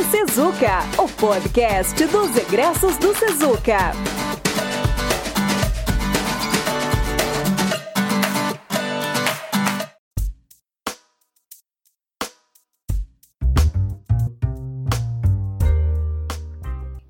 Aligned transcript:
Sempre 0.00 0.04
Sezuca, 0.04 0.78
o 0.98 1.08
podcast 1.08 2.06
dos 2.06 2.34
egressos 2.36 2.96
do 2.96 3.14
Sezuca. 3.14 3.92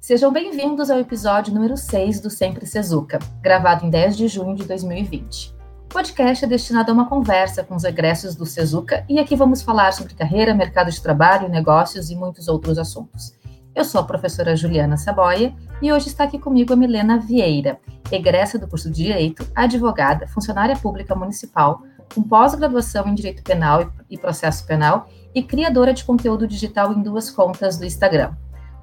Sejam 0.00 0.32
bem-vindos 0.32 0.91
ao 0.91 0.98
episódio 0.98 1.54
número 1.54 1.77
6 1.77 2.20
do 2.20 2.29
Sempre 2.29 2.66
Sezuca, 2.66 3.20
gravado 3.41 3.86
em 3.86 3.91
10 3.91 4.16
de 4.16 4.27
junho 4.27 4.57
de 4.57 4.64
2020. 4.64 5.59
O 5.91 5.93
podcast 5.93 6.45
é 6.45 6.48
destinado 6.48 6.93
a 6.93 6.95
uma 6.95 7.09
conversa 7.09 7.64
com 7.64 7.75
os 7.75 7.82
egressos 7.82 8.36
do 8.36 8.46
Sezuca 8.46 9.04
e 9.09 9.18
aqui 9.18 9.34
vamos 9.34 9.60
falar 9.60 9.92
sobre 9.92 10.14
carreira, 10.14 10.55
mercado 10.55 10.88
de 10.88 11.02
trabalho, 11.02 11.48
negócios 11.48 12.10
e 12.10 12.14
muitos 12.14 12.47
outros 12.47 12.78
assuntos. 12.78 13.34
Eu 13.74 13.84
sou 13.84 14.00
a 14.00 14.05
professora 14.05 14.55
Juliana 14.55 14.97
Saboia 14.97 15.52
e 15.83 15.92
hoje 15.92 16.06
está 16.06 16.23
aqui 16.23 16.38
comigo 16.38 16.73
a 16.73 16.77
Milena 16.77 17.19
Vieira, 17.19 17.80
egressa 18.11 18.56
do 18.56 18.69
curso 18.69 18.88
de 18.88 19.02
Direito, 19.02 19.45
advogada, 19.52 20.28
funcionária 20.28 20.77
pública 20.77 21.12
municipal, 21.16 21.83
com 22.14 22.22
pós-graduação 22.22 23.09
em 23.09 23.14
Direito 23.14 23.42
Penal 23.42 23.92
e 24.09 24.16
Processo 24.16 24.64
Penal 24.64 25.09
e 25.34 25.42
criadora 25.42 25.92
de 25.92 26.05
conteúdo 26.05 26.47
digital 26.47 26.92
em 26.92 27.02
duas 27.02 27.33
contas 27.33 27.77
do 27.77 27.84
Instagram. 27.84 28.33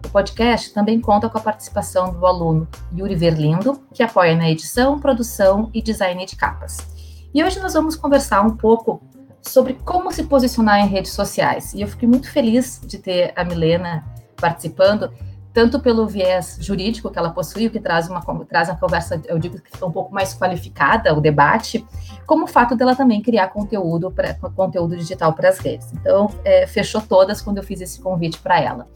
O 0.05 0.09
podcast 0.09 0.73
também 0.73 0.99
conta 0.99 1.29
com 1.29 1.37
a 1.37 1.41
participação 1.41 2.11
do 2.11 2.25
aluno 2.25 2.67
Yuri 2.93 3.15
Verlindo, 3.15 3.81
que 3.93 4.03
apoia 4.03 4.35
na 4.35 4.49
edição, 4.49 4.99
produção 4.99 5.71
e 5.73 5.81
design 5.81 6.25
de 6.25 6.35
capas. 6.35 6.96
E 7.37 7.43
hoje 7.43 7.59
nós 7.59 7.75
vamos 7.75 7.95
conversar 7.95 8.41
um 8.41 8.57
pouco 8.57 8.99
sobre 9.43 9.75
como 9.85 10.11
se 10.11 10.23
posicionar 10.23 10.79
em 10.79 10.87
redes 10.87 11.11
sociais. 11.11 11.71
E 11.71 11.81
eu 11.81 11.87
fiquei 11.87 12.07
muito 12.07 12.31
feliz 12.31 12.81
de 12.83 12.97
ter 12.97 13.31
a 13.35 13.43
Milena 13.43 14.03
participando, 14.37 15.13
tanto 15.57 15.79
pelo 15.79 16.07
viés 16.07 16.59
jurídico 16.61 17.09
que 17.09 17.17
ela 17.17 17.31
possui, 17.31 17.65
o 17.65 17.71
que 17.71 17.79
traz 17.79 18.07
uma, 18.07 18.21
traz 18.45 18.69
uma 18.69 18.77
conversa, 18.77 19.19
eu 19.25 19.39
digo 19.39 19.59
que 19.59 19.71
fica 19.71 19.87
um 19.87 19.91
pouco 19.91 20.13
mais 20.13 20.35
qualificada 20.35 21.11
o 21.15 21.19
debate, 21.19 21.83
como 22.27 22.43
o 22.43 22.47
fato 22.47 22.75
dela 22.75 22.95
também 22.95 23.23
criar 23.23 23.47
conteúdo, 23.47 24.11
pra, 24.11 24.35
conteúdo 24.35 24.95
digital 24.95 25.33
para 25.33 25.49
as 25.49 25.57
redes. 25.57 25.91
Então, 25.93 26.29
é, 26.45 26.67
fechou 26.67 27.01
todas 27.01 27.41
quando 27.41 27.57
eu 27.57 27.63
fiz 27.63 27.81
esse 27.81 27.99
convite 27.99 28.37
para 28.37 28.61
ela. 28.61 28.87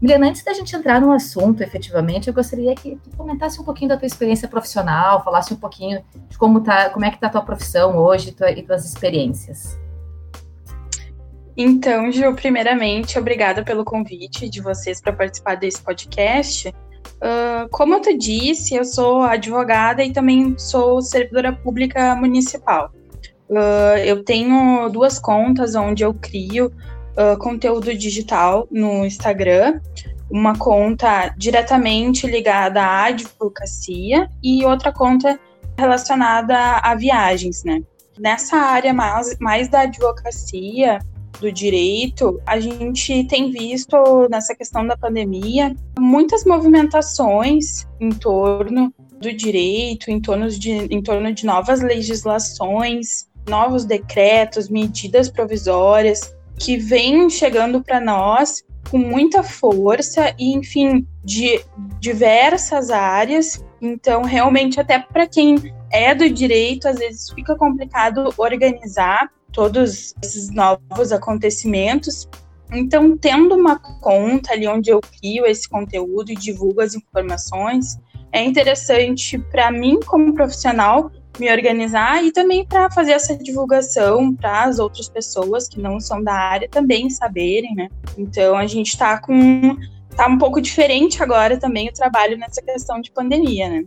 Milena, 0.00 0.28
antes 0.28 0.44
da 0.44 0.52
gente 0.52 0.76
entrar 0.76 1.00
no 1.00 1.10
assunto, 1.10 1.64
efetivamente, 1.64 2.28
eu 2.28 2.34
gostaria 2.34 2.76
que 2.76 2.94
tu 3.02 3.10
comentasse 3.16 3.60
um 3.60 3.64
pouquinho 3.64 3.88
da 3.88 3.96
tua 3.96 4.06
experiência 4.06 4.46
profissional, 4.46 5.24
falasse 5.24 5.52
um 5.52 5.56
pouquinho 5.56 6.00
de 6.28 6.38
como, 6.38 6.60
tá, 6.60 6.90
como 6.90 7.04
é 7.06 7.10
que 7.10 7.16
está 7.16 7.26
a 7.26 7.30
tua 7.30 7.42
profissão 7.42 7.96
hoje 7.98 8.30
tua, 8.30 8.52
e 8.52 8.62
tuas 8.62 8.84
experiências. 8.84 9.76
Então, 11.60 12.12
Ju, 12.12 12.32
primeiramente, 12.34 13.18
obrigada 13.18 13.64
pelo 13.64 13.84
convite 13.84 14.48
de 14.48 14.60
vocês 14.60 15.00
para 15.00 15.12
participar 15.12 15.56
desse 15.56 15.82
podcast. 15.82 16.68
Uh, 16.68 17.68
como 17.72 17.94
eu 17.94 18.00
te 18.00 18.16
disse, 18.16 18.76
eu 18.76 18.84
sou 18.84 19.22
advogada 19.22 20.04
e 20.04 20.12
também 20.12 20.56
sou 20.56 21.02
servidora 21.02 21.52
pública 21.52 22.14
municipal. 22.14 22.92
Uh, 23.50 23.98
eu 24.04 24.22
tenho 24.22 24.88
duas 24.88 25.18
contas 25.18 25.74
onde 25.74 26.04
eu 26.04 26.14
crio 26.14 26.66
uh, 26.66 27.36
conteúdo 27.40 27.92
digital 27.92 28.68
no 28.70 29.04
Instagram, 29.04 29.80
uma 30.30 30.56
conta 30.56 31.34
diretamente 31.36 32.24
ligada 32.28 32.80
à 32.80 33.06
advocacia 33.06 34.30
e 34.40 34.64
outra 34.64 34.92
conta 34.92 35.40
relacionada 35.76 36.56
a 36.84 36.94
viagens, 36.94 37.64
né? 37.64 37.82
Nessa 38.16 38.56
área 38.56 38.94
mais, 38.94 39.36
mais 39.40 39.68
da 39.68 39.80
advocacia, 39.80 41.00
do 41.40 41.52
direito, 41.52 42.40
a 42.46 42.58
gente 42.58 43.24
tem 43.24 43.50
visto 43.50 43.96
nessa 44.30 44.54
questão 44.54 44.86
da 44.86 44.96
pandemia 44.96 45.74
muitas 45.98 46.44
movimentações 46.44 47.86
em 48.00 48.10
torno 48.10 48.92
do 49.20 49.32
direito, 49.32 50.10
em 50.10 50.20
torno 50.20 50.48
de, 50.48 50.70
em 50.70 51.02
torno 51.02 51.32
de 51.32 51.46
novas 51.46 51.80
legislações, 51.80 53.28
novos 53.48 53.84
decretos, 53.84 54.68
medidas 54.68 55.30
provisórias 55.30 56.34
que 56.58 56.76
vêm 56.76 57.30
chegando 57.30 57.82
para 57.82 58.00
nós 58.00 58.64
com 58.90 58.98
muita 58.98 59.42
força 59.42 60.34
e, 60.38 60.54
enfim, 60.54 61.06
de 61.24 61.60
diversas 62.00 62.90
áreas. 62.90 63.64
Então, 63.80 64.22
realmente, 64.22 64.80
até 64.80 64.98
para 64.98 65.26
quem 65.26 65.56
é 65.92 66.14
do 66.14 66.28
direito, 66.28 66.88
às 66.88 66.98
vezes 66.98 67.30
fica 67.30 67.54
complicado 67.56 68.32
organizar 68.36 69.30
todos 69.52 70.14
esses 70.22 70.50
novos 70.50 71.12
acontecimentos. 71.12 72.28
Então, 72.72 73.16
tendo 73.16 73.54
uma 73.54 73.78
conta 73.78 74.52
ali 74.52 74.66
onde 74.68 74.90
eu 74.90 75.00
crio 75.00 75.46
esse 75.46 75.68
conteúdo 75.68 76.30
e 76.30 76.36
divulgo 76.36 76.80
as 76.80 76.94
informações, 76.94 77.98
é 78.30 78.44
interessante 78.44 79.38
para 79.38 79.70
mim, 79.70 79.98
como 80.00 80.34
profissional, 80.34 81.10
me 81.38 81.50
organizar 81.50 82.22
e 82.22 82.32
também 82.32 82.66
para 82.66 82.90
fazer 82.90 83.12
essa 83.12 83.36
divulgação 83.36 84.34
para 84.34 84.64
as 84.64 84.78
outras 84.78 85.08
pessoas 85.08 85.68
que 85.68 85.80
não 85.80 86.00
são 86.00 86.22
da 86.22 86.34
área 86.34 86.68
também 86.68 87.08
saberem, 87.08 87.74
né? 87.74 87.88
Então, 88.16 88.56
a 88.56 88.66
gente 88.66 88.88
está 88.88 89.18
com. 89.18 89.76
tá 90.16 90.26
um 90.26 90.36
pouco 90.36 90.60
diferente 90.60 91.22
agora 91.22 91.56
também 91.56 91.88
o 91.88 91.92
trabalho 91.92 92.36
nessa 92.36 92.60
questão 92.60 93.00
de 93.00 93.10
pandemia, 93.10 93.68
né? 93.68 93.84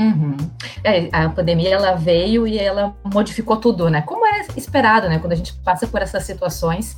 Uhum. 0.00 0.34
É, 0.82 1.10
a 1.12 1.28
pandemia 1.28 1.74
ela 1.74 1.94
veio 1.94 2.46
e 2.46 2.58
ela 2.58 2.96
modificou 3.12 3.58
tudo, 3.58 3.90
né? 3.90 4.00
Como 4.00 4.26
é 4.26 4.46
esperado, 4.56 5.10
né? 5.10 5.18
Quando 5.18 5.32
a 5.32 5.36
gente 5.36 5.52
passa 5.62 5.86
por 5.86 6.00
essas 6.00 6.24
situações. 6.24 6.96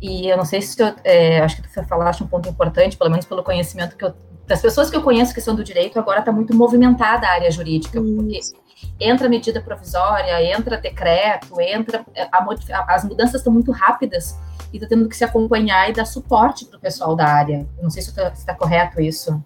E 0.00 0.28
eu 0.28 0.36
não 0.36 0.44
sei 0.44 0.62
se 0.62 0.80
eu, 0.80 0.94
é, 1.02 1.40
acho 1.40 1.60
que 1.60 1.68
você 1.68 1.82
falaste 1.84 2.22
um 2.22 2.26
ponto 2.28 2.48
importante, 2.48 2.96
pelo 2.96 3.10
menos 3.10 3.26
pelo 3.26 3.42
conhecimento 3.42 3.96
que 3.96 4.04
eu, 4.04 4.14
das 4.46 4.60
pessoas 4.60 4.88
que 4.88 4.96
eu 4.96 5.02
conheço 5.02 5.34
que 5.34 5.40
são 5.40 5.54
do 5.54 5.64
direito, 5.64 5.98
agora 5.98 6.20
está 6.20 6.30
muito 6.30 6.54
movimentada 6.54 7.26
a 7.26 7.32
área 7.32 7.50
jurídica, 7.50 7.98
Isso. 7.98 8.54
porque 8.54 8.64
entra 9.00 9.28
medida 9.28 9.60
provisória, 9.60 10.42
entra 10.44 10.76
decreto, 10.76 11.58
entra 11.60 12.04
a, 12.30 12.94
as 12.94 13.04
mudanças 13.04 13.36
estão 13.36 13.52
muito 13.52 13.72
rápidas 13.72 14.38
e 14.72 14.76
está 14.76 14.88
tendo 14.88 15.08
que 15.08 15.16
se 15.16 15.24
acompanhar 15.24 15.88
e 15.88 15.92
dar 15.92 16.04
suporte 16.04 16.66
para 16.66 16.76
o 16.76 16.80
pessoal 16.80 17.16
da 17.16 17.26
área. 17.26 17.66
Eu 17.76 17.82
não 17.82 17.90
sei 17.90 18.02
se 18.02 18.10
está 18.10 18.30
tá 18.30 18.54
correto 18.54 19.00
isso. 19.00 19.42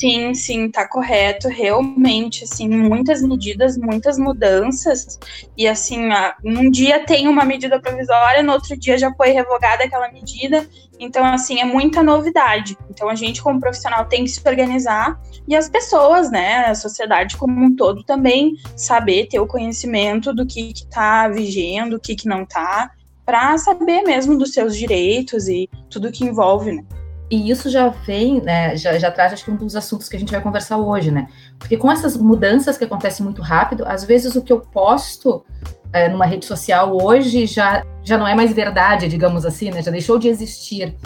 Sim, 0.00 0.32
sim, 0.32 0.70
tá 0.70 0.88
correto. 0.88 1.46
Realmente, 1.46 2.44
assim, 2.44 2.66
muitas 2.66 3.20
medidas, 3.20 3.76
muitas 3.76 4.18
mudanças. 4.18 5.18
E 5.54 5.68
assim, 5.68 6.08
num 6.42 6.70
dia 6.70 7.04
tem 7.04 7.28
uma 7.28 7.44
medida 7.44 7.78
provisória, 7.78 8.42
no 8.42 8.52
outro 8.52 8.74
dia 8.78 8.96
já 8.96 9.12
foi 9.12 9.28
revogada 9.32 9.84
aquela 9.84 10.10
medida. 10.10 10.66
Então, 10.98 11.22
assim, 11.22 11.60
é 11.60 11.66
muita 11.66 12.02
novidade. 12.02 12.78
Então, 12.88 13.10
a 13.10 13.14
gente, 13.14 13.42
como 13.42 13.60
profissional, 13.60 14.06
tem 14.06 14.24
que 14.24 14.30
se 14.30 14.40
organizar 14.48 15.20
e 15.46 15.54
as 15.54 15.68
pessoas, 15.68 16.30
né, 16.30 16.64
a 16.64 16.74
sociedade 16.74 17.36
como 17.36 17.62
um 17.62 17.76
todo 17.76 18.02
também 18.02 18.56
saber, 18.74 19.26
ter 19.26 19.38
o 19.38 19.46
conhecimento 19.46 20.32
do 20.32 20.46
que 20.46 20.72
está 20.74 21.28
vigendo, 21.28 21.96
o 21.96 22.00
que, 22.00 22.16
que 22.16 22.26
não 22.26 22.44
está, 22.44 22.90
para 23.26 23.58
saber 23.58 24.00
mesmo 24.00 24.38
dos 24.38 24.54
seus 24.54 24.74
direitos 24.74 25.46
e 25.46 25.68
tudo 25.90 26.10
que 26.10 26.24
envolve, 26.24 26.72
né? 26.72 26.84
E 27.30 27.48
isso 27.48 27.70
já 27.70 27.88
vem, 27.88 28.40
né, 28.40 28.76
já, 28.76 28.98
já 28.98 29.10
traz, 29.10 29.32
acho 29.32 29.44
que 29.44 29.50
um 29.52 29.56
dos 29.56 29.76
assuntos 29.76 30.08
que 30.08 30.16
a 30.16 30.18
gente 30.18 30.32
vai 30.32 30.40
conversar 30.40 30.78
hoje, 30.78 31.12
né? 31.12 31.28
Porque 31.58 31.76
com 31.76 31.90
essas 31.90 32.16
mudanças 32.16 32.76
que 32.76 32.84
acontecem 32.84 33.22
muito 33.22 33.40
rápido, 33.40 33.84
às 33.86 34.04
vezes 34.04 34.34
o 34.34 34.42
que 34.42 34.52
eu 34.52 34.60
posto 34.60 35.44
é, 35.92 36.08
numa 36.08 36.26
rede 36.26 36.44
social 36.44 36.96
hoje 37.00 37.46
já, 37.46 37.84
já 38.02 38.18
não 38.18 38.26
é 38.26 38.34
mais 38.34 38.52
verdade, 38.52 39.08
digamos 39.08 39.46
assim, 39.46 39.70
né? 39.70 39.80
Já 39.80 39.92
deixou 39.92 40.18
de 40.18 40.26
existir. 40.26 40.96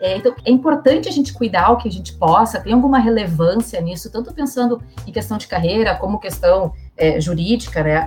É, 0.00 0.16
então, 0.16 0.34
é 0.44 0.50
importante 0.50 1.08
a 1.08 1.12
gente 1.12 1.32
cuidar 1.32 1.70
o 1.70 1.76
que 1.76 1.88
a 1.88 1.92
gente 1.92 2.14
possa, 2.14 2.60
tem 2.60 2.72
alguma 2.72 2.98
relevância 2.98 3.80
nisso, 3.80 4.10
tanto 4.10 4.32
pensando 4.34 4.82
em 5.06 5.12
questão 5.12 5.38
de 5.38 5.46
carreira, 5.46 5.94
como 5.94 6.18
questão 6.18 6.72
é, 6.96 7.20
jurídica, 7.20 7.82
né? 7.82 8.06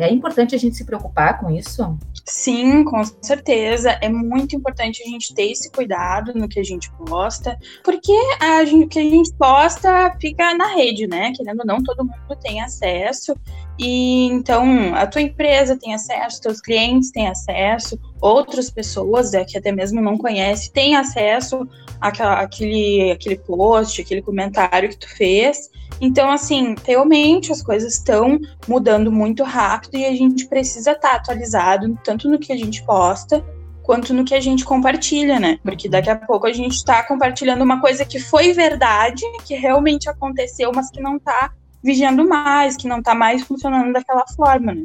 É 0.00 0.12
importante 0.12 0.54
a 0.54 0.58
gente 0.58 0.76
se 0.76 0.84
preocupar 0.84 1.38
com 1.40 1.50
isso? 1.50 1.98
Sim, 2.24 2.84
com 2.84 3.02
certeza. 3.20 3.98
É 4.00 4.08
muito 4.08 4.54
importante 4.54 5.02
a 5.02 5.08
gente 5.08 5.34
ter 5.34 5.50
esse 5.50 5.70
cuidado 5.70 6.32
no 6.34 6.48
que 6.48 6.60
a 6.60 6.62
gente 6.62 6.90
posta, 7.06 7.58
porque 7.82 8.12
a 8.40 8.64
gente, 8.64 8.84
o 8.84 8.88
que 8.88 8.98
a 8.98 9.02
gente 9.02 9.32
posta 9.34 10.16
fica 10.20 10.54
na 10.54 10.74
rede, 10.74 11.06
né? 11.06 11.32
Querendo 11.34 11.60
ou 11.60 11.66
não, 11.66 11.82
todo 11.82 12.04
mundo 12.04 12.38
tem 12.40 12.60
acesso. 12.60 13.34
E 13.78 14.26
então 14.26 14.94
a 14.94 15.06
tua 15.06 15.22
empresa 15.22 15.76
tem 15.76 15.94
acesso, 15.94 16.42
teus 16.42 16.60
clientes 16.60 17.10
têm 17.10 17.28
acesso, 17.28 17.98
outras 18.20 18.70
pessoas 18.70 19.32
é, 19.32 19.42
que 19.42 19.56
até 19.56 19.72
mesmo 19.72 20.02
não 20.02 20.18
conhece 20.18 20.70
têm 20.70 20.96
acesso 20.96 21.66
àquele, 21.98 23.12
àquele 23.12 23.38
post, 23.38 24.02
aquele 24.02 24.20
comentário 24.20 24.90
que 24.90 24.98
tu 24.98 25.08
fez. 25.08 25.70
Então, 26.00 26.30
assim, 26.30 26.74
realmente 26.86 27.52
as 27.52 27.62
coisas 27.62 27.94
estão 28.10 28.38
mudando 28.66 29.12
muito 29.12 29.44
rápido 29.44 29.96
e 29.96 30.04
a 30.04 30.12
gente 30.12 30.46
precisa 30.46 30.92
estar 30.92 31.10
tá 31.10 31.16
atualizado, 31.16 31.98
tanto 32.04 32.28
no 32.28 32.38
que 32.38 32.52
a 32.52 32.56
gente 32.56 32.82
posta, 32.82 33.44
quanto 33.82 34.12
no 34.12 34.24
que 34.24 34.34
a 34.34 34.40
gente 34.40 34.64
compartilha, 34.64 35.38
né? 35.38 35.58
Porque 35.62 35.88
daqui 35.88 36.10
a 36.10 36.16
pouco 36.16 36.46
a 36.46 36.52
gente 36.52 36.74
está 36.74 37.02
compartilhando 37.02 37.62
uma 37.62 37.80
coisa 37.80 38.04
que 38.04 38.18
foi 38.18 38.52
verdade, 38.52 39.22
que 39.44 39.54
realmente 39.54 40.08
aconteceu, 40.08 40.70
mas 40.74 40.90
que 40.90 41.00
não 41.00 41.16
está 41.16 41.52
vigiando 41.82 42.28
mais, 42.28 42.76
que 42.76 42.86
não 42.86 42.98
está 42.98 43.14
mais 43.14 43.42
funcionando 43.42 43.92
daquela 43.92 44.24
forma, 44.36 44.74
né? 44.74 44.84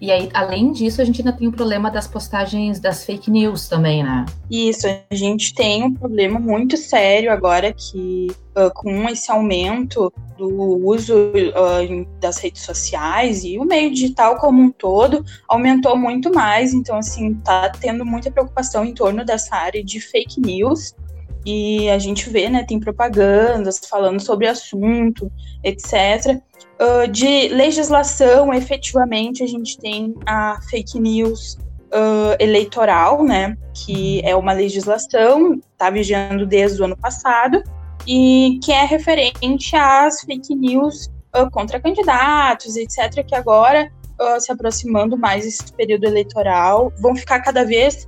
E 0.00 0.10
aí, 0.10 0.28
além 0.32 0.72
disso, 0.72 1.00
a 1.00 1.04
gente 1.04 1.20
ainda 1.20 1.32
tem 1.32 1.46
o 1.46 1.52
problema 1.52 1.90
das 1.90 2.06
postagens 2.06 2.80
das 2.80 3.04
fake 3.04 3.30
news 3.30 3.68
também, 3.68 4.02
né? 4.02 4.24
Isso, 4.50 4.86
a 4.86 5.14
gente 5.14 5.54
tem 5.54 5.84
um 5.84 5.94
problema 5.94 6.40
muito 6.40 6.76
sério 6.76 7.30
agora 7.30 7.72
que, 7.72 8.28
uh, 8.56 8.72
com 8.74 9.08
esse 9.08 9.30
aumento 9.30 10.12
do 10.38 10.48
uso 10.86 11.14
uh, 11.14 12.06
das 12.18 12.38
redes 12.38 12.62
sociais 12.62 13.44
e 13.44 13.58
o 13.58 13.64
meio 13.64 13.90
digital 13.90 14.36
como 14.36 14.62
um 14.62 14.72
todo, 14.72 15.24
aumentou 15.46 15.96
muito 15.96 16.32
mais. 16.32 16.72
Então, 16.72 16.96
assim, 16.96 17.34
tá 17.34 17.68
tendo 17.68 18.04
muita 18.04 18.30
preocupação 18.30 18.84
em 18.84 18.94
torno 18.94 19.24
dessa 19.24 19.54
área 19.54 19.84
de 19.84 20.00
fake 20.00 20.40
news 20.40 20.94
e 21.44 21.88
a 21.88 21.98
gente 21.98 22.28
vê, 22.28 22.48
né, 22.48 22.64
tem 22.64 22.78
propagandas 22.78 23.80
falando 23.88 24.20
sobre 24.20 24.46
assunto, 24.46 25.30
etc. 25.62 26.40
Uh, 26.80 27.06
de 27.08 27.48
legislação, 27.48 28.54
efetivamente, 28.54 29.42
a 29.42 29.46
gente 29.46 29.78
tem 29.78 30.14
a 30.24 30.58
fake 30.70 30.98
news 30.98 31.58
uh, 31.92 32.34
eleitoral, 32.38 33.22
né, 33.22 33.54
que 33.74 34.22
é 34.24 34.34
uma 34.34 34.54
legislação, 34.54 35.60
está 35.72 35.90
vigiando 35.90 36.46
desde 36.46 36.80
o 36.80 36.86
ano 36.86 36.96
passado, 36.96 37.62
e 38.06 38.58
que 38.64 38.72
é 38.72 38.86
referente 38.86 39.76
às 39.76 40.22
fake 40.22 40.54
news 40.54 41.10
uh, 41.36 41.50
contra 41.50 41.78
candidatos, 41.78 42.76
etc., 42.76 43.26
que 43.26 43.34
agora, 43.34 43.92
se 44.38 44.52
aproximando 44.52 45.16
mais 45.16 45.44
desse 45.44 45.72
período 45.72 46.04
eleitoral, 46.04 46.92
vão 47.00 47.16
ficar 47.16 47.40
cada 47.40 47.64
vez 47.64 48.06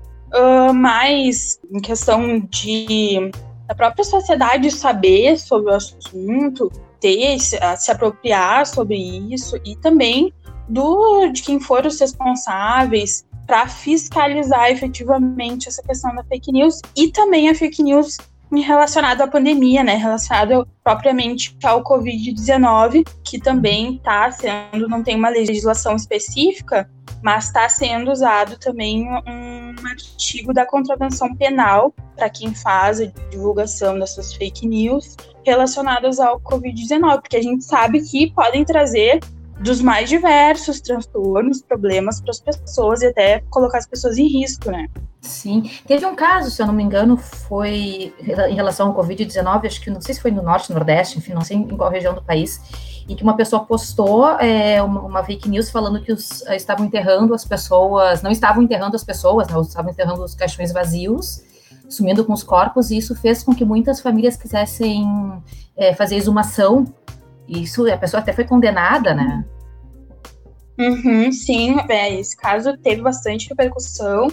mais 0.75 1.59
em 1.75 1.81
questão 1.81 2.39
de 2.51 3.31
a 3.67 3.75
própria 3.75 4.05
sociedade 4.05 4.71
saber 4.71 5.39
sobre 5.39 5.73
o 5.73 5.75
assunto, 5.75 6.71
ter 7.03 7.39
se, 7.41 7.59
se 7.77 7.91
apropriar 7.91 8.65
sobre 8.65 8.97
isso 8.97 9.61
e 9.65 9.77
também 9.77 10.33
do 10.69 11.29
de 11.29 11.43
quem 11.43 11.61
for 11.61 11.85
os 11.85 12.01
responsáveis 12.01 13.27
para 13.47 13.69
fiscalizar 13.69 14.71
efetivamente 14.71 15.69
essa 15.69 15.83
questão 15.83 16.15
da 16.15 16.25
fake 16.25 16.53
news 16.53 16.81
e 16.97 17.09
também 17.09 17.51
a 17.51 17.55
fake 17.55 17.83
news 17.83 18.17
relacionado 18.61 19.23
à 19.23 19.27
pandemia, 19.27 19.83
né, 19.83 19.95
relacionado 19.95 20.69
propriamente 20.85 21.57
ao 21.65 21.83
Covid-19, 21.83 23.07
que 23.25 23.39
também 23.39 23.97
está 23.97 24.31
sendo, 24.31 24.89
não 24.89 25.03
tem 25.03 25.17
uma 25.17 25.31
legislação 25.31 25.97
específica, 25.97 26.89
mas 27.23 27.47
está 27.47 27.69
sendo 27.69 28.11
usado 28.11 28.59
também 28.59 29.09
um 29.09 29.75
artigo 29.89 30.53
da 30.53 30.67
contravenção 30.67 31.35
penal 31.37 31.95
para 32.17 32.29
quem 32.29 32.55
faz 32.55 33.01
a 33.01 33.07
divulgação 33.31 33.99
dessas 33.99 34.35
fake 34.35 34.67
news 34.67 35.17
relacionadas 35.45 36.21
ao 36.21 36.41
Covid-19, 36.41 37.21
porque 37.21 37.37
a 37.37 37.43
gente 37.43 37.65
sabe 37.65 38.03
que 38.03 38.33
podem 38.33 38.65
trazer 38.65 39.21
dos 39.61 39.81
mais 39.81 40.09
diversos 40.09 40.81
transtornos, 40.81 41.63
problemas 41.63 42.21
para 42.21 42.31
as 42.31 42.41
pessoas 42.41 43.03
e 43.03 43.07
até 43.07 43.41
colocar 43.51 43.79
as 43.79 43.87
pessoas 43.87 44.19
em 44.19 44.27
risco, 44.27 44.71
né? 44.71 44.89
Sim. 45.23 45.71
Teve 45.87 46.05
um 46.05 46.17
caso, 46.17 46.51
se 46.51 46.61
eu 46.61 46.67
não 46.67 46.75
me 46.75 46.83
engano, 46.83 47.17
foi 47.17 48.13
em 48.19 48.55
relação 48.55 48.89
ao 48.89 48.95
Covid-19, 48.95 49.67
acho 49.67 49.81
que 49.81 49.89
não 49.89 50.01
sei 50.01 50.17
se 50.17 50.21
foi 50.21 50.33
no 50.33 50.43
norte, 50.43 50.73
nordeste, 50.73 51.17
enfim, 51.17 51.33
não 51.33 51.43
sei 51.43 51.57
em 51.59 51.77
qual 51.77 51.89
região 51.89 52.13
do 52.13 52.21
país, 52.21 52.61
em 53.09 53.15
que 53.15 53.23
uma 53.23 53.37
pessoa 53.37 53.65
postou 53.65 54.29
é, 54.41 54.83
uma, 54.83 55.01
uma, 55.01 55.25
fake 55.25 55.49
news 55.49 55.71
falando 55.71 56.03
que 56.03 56.13
os, 56.13 56.43
eh, 56.47 56.57
estavam 56.57 56.85
enterrando 56.85 57.35
as 57.35 57.45
pessoas, 57.45 58.21
não 58.21 58.33
estavam 58.33 58.65
enterrando 58.65 58.97
as 58.97 59.05
pessoas, 59.05 59.47
não, 59.47 59.63
estavam 59.63 59.93
enterrando 59.93 60.25
os 60.25 60.35
caixões 60.35 60.73
vazios, 60.73 61.41
sumindo 61.89 62.25
com 62.25 62.33
os 62.33 62.43
corpos, 62.43 62.91
e 62.91 62.99
isso 62.99 63.15
fez 63.15 63.45
com 63.45 63.55
que 63.55 63.65
muitas 63.65 64.01
famílias 64.01 64.37
quisessem 64.37 65.07
é, 65.77 65.95
fazer 65.95 66.17
exumação. 66.17 66.85
Isso, 67.47 67.89
a 67.91 67.97
pessoa 67.97 68.21
até 68.21 68.33
foi 68.33 68.45
condenada, 68.45 69.15
né? 69.15 69.45
Uhum, 70.79 71.31
sim, 71.31 71.77
é, 71.89 72.19
esse 72.19 72.37
caso 72.37 72.77
teve 72.79 73.03
bastante 73.03 73.49
repercussão, 73.49 74.33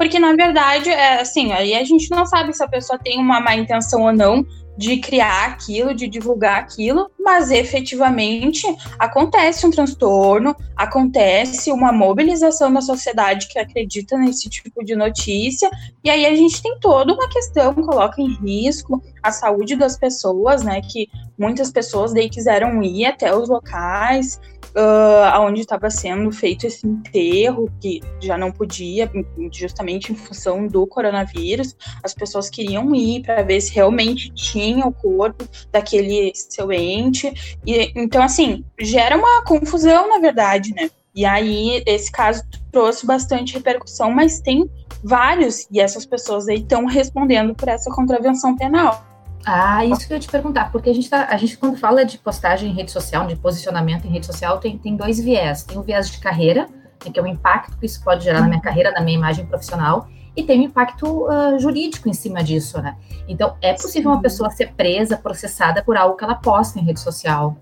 porque 0.00 0.18
na 0.18 0.32
verdade, 0.32 0.88
é 0.88 1.20
assim, 1.20 1.52
aí 1.52 1.74
a 1.74 1.84
gente 1.84 2.10
não 2.10 2.24
sabe 2.24 2.54
se 2.54 2.64
a 2.64 2.66
pessoa 2.66 2.98
tem 2.98 3.20
uma 3.20 3.38
má 3.38 3.54
intenção 3.54 4.00
ou 4.00 4.12
não 4.14 4.46
de 4.74 4.96
criar 4.96 5.48
aquilo, 5.48 5.94
de 5.94 6.08
divulgar 6.08 6.58
aquilo, 6.58 7.10
mas 7.20 7.50
efetivamente 7.50 8.66
acontece 8.98 9.66
um 9.66 9.70
transtorno, 9.70 10.56
acontece 10.74 11.70
uma 11.70 11.92
mobilização 11.92 12.72
da 12.72 12.80
sociedade 12.80 13.46
que 13.48 13.58
acredita 13.58 14.16
nesse 14.16 14.48
tipo 14.48 14.82
de 14.82 14.96
notícia, 14.96 15.68
e 16.02 16.08
aí 16.08 16.24
a 16.24 16.34
gente 16.34 16.62
tem 16.62 16.78
toda 16.80 17.12
uma 17.12 17.28
questão, 17.28 17.74
coloca 17.74 18.22
em 18.22 18.32
risco 18.36 19.02
a 19.22 19.30
saúde 19.30 19.76
das 19.76 19.98
pessoas, 19.98 20.62
né? 20.62 20.80
Que 20.80 21.08
muitas 21.38 21.70
pessoas 21.70 22.14
daí 22.14 22.30
quiseram 22.30 22.82
ir 22.82 23.04
até 23.04 23.36
os 23.36 23.50
locais 23.50 24.40
uh, 24.70 25.40
onde 25.40 25.60
estava 25.60 25.90
sendo 25.90 26.30
feito 26.30 26.66
esse 26.66 26.86
enterro, 26.86 27.70
que 27.80 28.00
já 28.20 28.36
não 28.36 28.50
podia, 28.52 29.10
justamente 29.52 30.12
em 30.12 30.14
função 30.14 30.66
do 30.66 30.86
coronavírus. 30.86 31.76
As 32.02 32.14
pessoas 32.14 32.50
queriam 32.50 32.94
ir 32.94 33.22
para 33.22 33.42
ver 33.42 33.60
se 33.60 33.72
realmente 33.74 34.32
tinha 34.32 34.86
o 34.86 34.92
corpo 34.92 35.44
daquele 35.70 36.32
seu 36.34 36.72
ente. 36.72 37.58
E, 37.66 37.92
então, 37.94 38.22
assim, 38.22 38.64
gera 38.78 39.16
uma 39.16 39.42
confusão, 39.44 40.08
na 40.08 40.18
verdade, 40.18 40.74
né? 40.74 40.90
E 41.14 41.24
aí, 41.24 41.82
esse 41.86 42.10
caso 42.10 42.42
trouxe 42.70 43.04
bastante 43.04 43.54
repercussão, 43.54 44.12
mas 44.12 44.40
tem 44.40 44.70
vários, 45.02 45.66
e 45.70 45.80
essas 45.80 46.06
pessoas 46.06 46.46
aí 46.48 46.58
estão 46.58 46.84
respondendo 46.84 47.54
por 47.54 47.68
essa 47.68 47.90
contravenção 47.90 48.56
penal. 48.56 49.09
Ah, 49.44 49.84
isso 49.84 50.06
que 50.06 50.12
eu 50.12 50.16
ia 50.16 50.20
te 50.20 50.28
perguntar, 50.28 50.70
porque 50.70 50.90
a 50.90 50.94
gente, 50.94 51.08
tá, 51.08 51.26
a 51.30 51.36
gente 51.36 51.56
quando 51.56 51.76
fala 51.76 52.04
de 52.04 52.18
postagem 52.18 52.70
em 52.70 52.74
rede 52.74 52.90
social, 52.90 53.26
de 53.26 53.36
posicionamento 53.36 54.06
em 54.06 54.10
rede 54.10 54.26
social, 54.26 54.58
tem, 54.58 54.76
tem 54.76 54.96
dois 54.96 55.18
viés. 55.18 55.62
Tem 55.62 55.78
o 55.78 55.82
viés 55.82 56.10
de 56.10 56.18
carreira, 56.18 56.68
que 56.98 57.18
é 57.18 57.22
o 57.22 57.26
impacto 57.26 57.78
que 57.78 57.86
isso 57.86 58.02
pode 58.04 58.24
gerar 58.24 58.40
na 58.40 58.48
minha 58.48 58.60
carreira, 58.60 58.90
na 58.90 59.00
minha 59.00 59.16
imagem 59.16 59.46
profissional, 59.46 60.08
e 60.36 60.42
tem 60.42 60.60
o 60.60 60.64
impacto 60.64 61.26
uh, 61.26 61.58
jurídico 61.58 62.08
em 62.08 62.12
cima 62.12 62.42
disso, 62.44 62.80
né? 62.80 62.96
Então, 63.26 63.56
é 63.60 63.72
possível 63.72 64.10
uma 64.10 64.20
pessoa 64.20 64.50
ser 64.50 64.72
presa, 64.74 65.16
processada 65.16 65.82
por 65.82 65.96
algo 65.96 66.16
que 66.16 66.22
ela 66.22 66.34
posta 66.34 66.78
em 66.78 66.84
rede 66.84 67.00
social. 67.00 67.56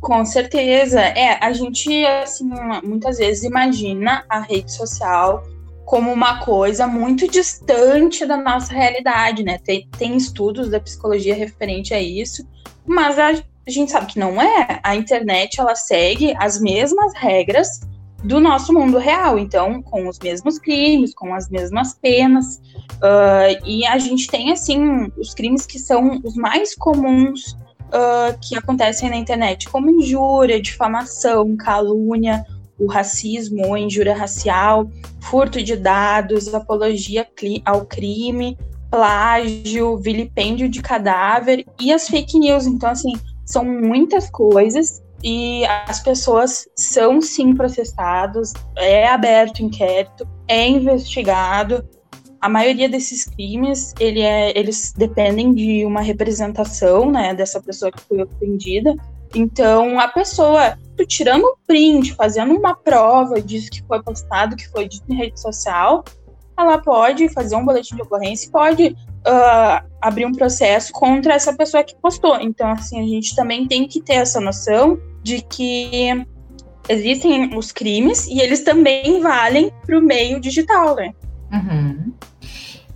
Com 0.00 0.24
certeza. 0.24 1.00
É, 1.00 1.38
a 1.44 1.52
gente, 1.52 2.04
assim, 2.06 2.50
muitas 2.82 3.18
vezes 3.18 3.44
imagina 3.44 4.24
a 4.28 4.40
rede 4.40 4.72
social 4.72 5.44
como 5.90 6.12
uma 6.12 6.38
coisa 6.38 6.86
muito 6.86 7.26
distante 7.26 8.24
da 8.24 8.36
nossa 8.36 8.72
realidade, 8.72 9.42
né? 9.42 9.58
Tem, 9.58 9.88
tem 9.98 10.16
estudos 10.16 10.70
da 10.70 10.78
psicologia 10.78 11.34
referente 11.34 11.92
a 11.92 12.00
isso, 12.00 12.46
mas 12.86 13.18
a, 13.18 13.32
gente 13.66 13.90
sabe 13.90 14.06
que 14.06 14.16
não 14.16 14.40
é. 14.40 14.78
A 14.84 14.94
internet 14.94 15.60
ela 15.60 15.74
segue 15.74 16.32
as 16.38 16.60
mesmas 16.60 17.12
regras 17.16 17.80
do 18.22 18.38
nosso 18.38 18.72
mundo 18.72 18.98
real, 18.98 19.36
então 19.36 19.82
com 19.82 20.06
os 20.06 20.16
mesmos 20.20 20.60
crimes, 20.60 21.12
com 21.12 21.34
as 21.34 21.50
mesmas 21.50 21.92
penas, 21.94 22.60
uh, 22.98 23.66
e 23.66 23.84
a 23.84 23.98
gente 23.98 24.28
tem 24.28 24.52
assim 24.52 25.10
os 25.18 25.34
crimes 25.34 25.66
que 25.66 25.80
são 25.80 26.20
os 26.22 26.36
mais 26.36 26.72
comuns 26.76 27.56
uh, 27.88 28.38
que 28.40 28.56
acontecem 28.56 29.10
na 29.10 29.16
internet, 29.16 29.68
como 29.68 29.90
injúria, 29.90 30.62
difamação, 30.62 31.56
calúnia, 31.56 32.46
o 32.80 32.86
racismo 32.86 33.68
ou 33.68 33.76
injúria 33.76 34.14
racial, 34.14 34.90
furto 35.20 35.62
de 35.62 35.76
dados, 35.76 36.52
apologia 36.52 37.28
ao 37.64 37.84
crime, 37.84 38.56
plágio, 38.90 39.96
vilipêndio 39.98 40.68
de 40.68 40.82
cadáver 40.82 41.64
e 41.78 41.92
as 41.92 42.08
fake 42.08 42.38
news. 42.38 42.66
Então, 42.66 42.90
assim, 42.90 43.12
são 43.44 43.64
muitas 43.64 44.28
coisas 44.30 45.02
e 45.22 45.64
as 45.86 46.00
pessoas 46.02 46.66
são 46.74 47.20
sim 47.20 47.54
processadas, 47.54 48.52
é 48.76 49.06
aberto 49.06 49.62
inquérito, 49.62 50.26
é 50.48 50.66
investigado. 50.66 51.86
A 52.40 52.48
maioria 52.48 52.88
desses 52.88 53.26
crimes, 53.26 53.92
ele 54.00 54.20
é, 54.20 54.58
eles 54.58 54.94
dependem 54.96 55.52
de 55.52 55.84
uma 55.84 56.00
representação, 56.00 57.10
né, 57.10 57.34
dessa 57.34 57.60
pessoa 57.60 57.92
que 57.92 58.00
foi 58.00 58.22
ofendida. 58.22 58.94
Então, 59.34 60.00
a 60.00 60.08
pessoa 60.08 60.76
tirando 61.06 61.44
um 61.44 61.54
print, 61.66 62.14
fazendo 62.14 62.54
uma 62.54 62.74
prova 62.74 63.40
disso 63.40 63.70
que 63.70 63.82
foi 63.82 64.02
postado, 64.02 64.56
que 64.56 64.68
foi 64.68 64.88
dito 64.88 65.04
em 65.08 65.16
rede 65.16 65.40
social, 65.40 66.04
ela 66.58 66.78
pode 66.78 67.28
fazer 67.28 67.56
um 67.56 67.64
boletim 67.64 67.96
de 67.96 68.02
ocorrência, 68.02 68.50
pode 68.50 68.88
uh, 68.88 69.88
abrir 70.00 70.26
um 70.26 70.32
processo 70.32 70.92
contra 70.92 71.34
essa 71.34 71.54
pessoa 71.54 71.82
que 71.82 71.94
postou. 71.96 72.38
Então, 72.40 72.70
assim, 72.70 73.02
a 73.02 73.06
gente 73.06 73.34
também 73.34 73.66
tem 73.66 73.86
que 73.86 74.00
ter 74.00 74.14
essa 74.14 74.40
noção 74.40 74.98
de 75.22 75.42
que 75.42 76.26
existem 76.88 77.56
os 77.56 77.72
crimes 77.72 78.26
e 78.26 78.40
eles 78.40 78.62
também 78.62 79.20
valem 79.20 79.70
para 79.86 79.98
o 79.98 80.02
meio 80.02 80.40
digital, 80.40 80.96
né? 80.96 81.12
Uhum. 81.52 82.12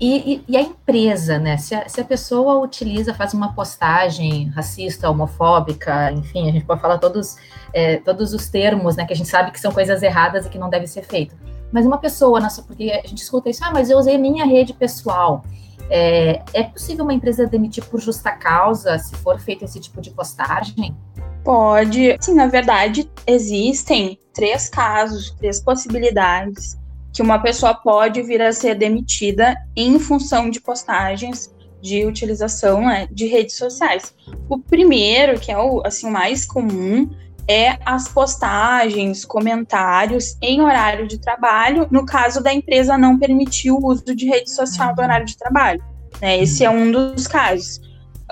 E, 0.06 0.44
e, 0.46 0.54
a 0.54 0.60
empresa, 0.60 1.38
né? 1.38 1.56
Se 1.56 1.74
a, 1.74 1.88
se 1.88 1.98
a, 1.98 2.04
pessoa 2.04 2.58
utiliza, 2.58 3.14
faz 3.14 3.32
uma 3.32 3.54
postagem 3.54 4.48
racista, 4.50 5.08
homofóbica, 5.08 6.12
enfim, 6.12 6.46
a 6.46 6.52
gente 6.52 6.66
pode 6.66 6.82
falar 6.82 6.98
todos, 6.98 7.36
é, 7.72 7.96
todos 7.96 8.34
os 8.34 8.46
termos, 8.50 8.96
né? 8.96 9.06
Que 9.06 9.14
a 9.14 9.16
gente 9.16 9.30
sabe 9.30 9.50
que 9.50 9.58
são 9.58 9.72
coisas 9.72 10.02
erradas 10.02 10.44
e 10.44 10.50
que 10.50 10.58
não 10.58 10.68
deve 10.68 10.86
ser 10.86 11.04
feito. 11.04 11.34
Mas 11.72 11.86
uma 11.86 11.96
pessoa, 11.96 12.38
nossa, 12.38 12.62
porque 12.62 12.90
a 13.02 13.08
gente 13.08 13.22
escuta 13.22 13.48
isso, 13.48 13.64
ah, 13.64 13.70
mas 13.72 13.88
eu 13.88 13.96
usei 13.96 14.18
minha 14.18 14.44
rede 14.44 14.74
pessoal. 14.74 15.42
É, 15.88 16.42
é 16.52 16.64
possível 16.64 17.04
uma 17.04 17.14
empresa 17.14 17.46
demitir 17.46 17.82
por 17.86 17.98
justa 17.98 18.30
causa 18.32 18.98
se 18.98 19.14
for 19.16 19.40
feito 19.40 19.64
esse 19.64 19.80
tipo 19.80 20.02
de 20.02 20.10
postagem? 20.10 20.94
Pode. 21.42 22.18
Sim, 22.20 22.34
na 22.34 22.46
verdade, 22.46 23.10
existem 23.26 24.18
três 24.34 24.68
casos, 24.68 25.30
três 25.30 25.60
possibilidades 25.60 26.76
que 27.14 27.22
uma 27.22 27.38
pessoa 27.38 27.72
pode 27.72 28.20
vir 28.22 28.42
a 28.42 28.52
ser 28.52 28.74
demitida 28.74 29.56
em 29.76 30.00
função 30.00 30.50
de 30.50 30.60
postagens 30.60 31.54
de 31.80 32.04
utilização 32.04 32.86
né, 32.86 33.06
de 33.10 33.26
redes 33.26 33.56
sociais. 33.56 34.12
O 34.48 34.58
primeiro, 34.58 35.38
que 35.38 35.52
é 35.52 35.56
o 35.58 35.80
assim, 35.86 36.10
mais 36.10 36.44
comum, 36.44 37.08
é 37.46 37.78
as 37.84 38.08
postagens, 38.08 39.24
comentários 39.24 40.36
em 40.42 40.60
horário 40.60 41.06
de 41.06 41.18
trabalho, 41.18 41.86
no 41.90 42.04
caso 42.04 42.42
da 42.42 42.52
empresa 42.52 42.98
não 42.98 43.18
permitir 43.18 43.70
o 43.70 43.78
uso 43.86 44.14
de 44.14 44.26
rede 44.26 44.50
social 44.50 44.94
no 44.96 45.02
horário 45.02 45.26
de 45.26 45.36
trabalho. 45.36 45.84
Né? 46.20 46.42
Esse 46.42 46.64
é 46.64 46.70
um 46.70 46.90
dos 46.90 47.28
casos. 47.28 47.76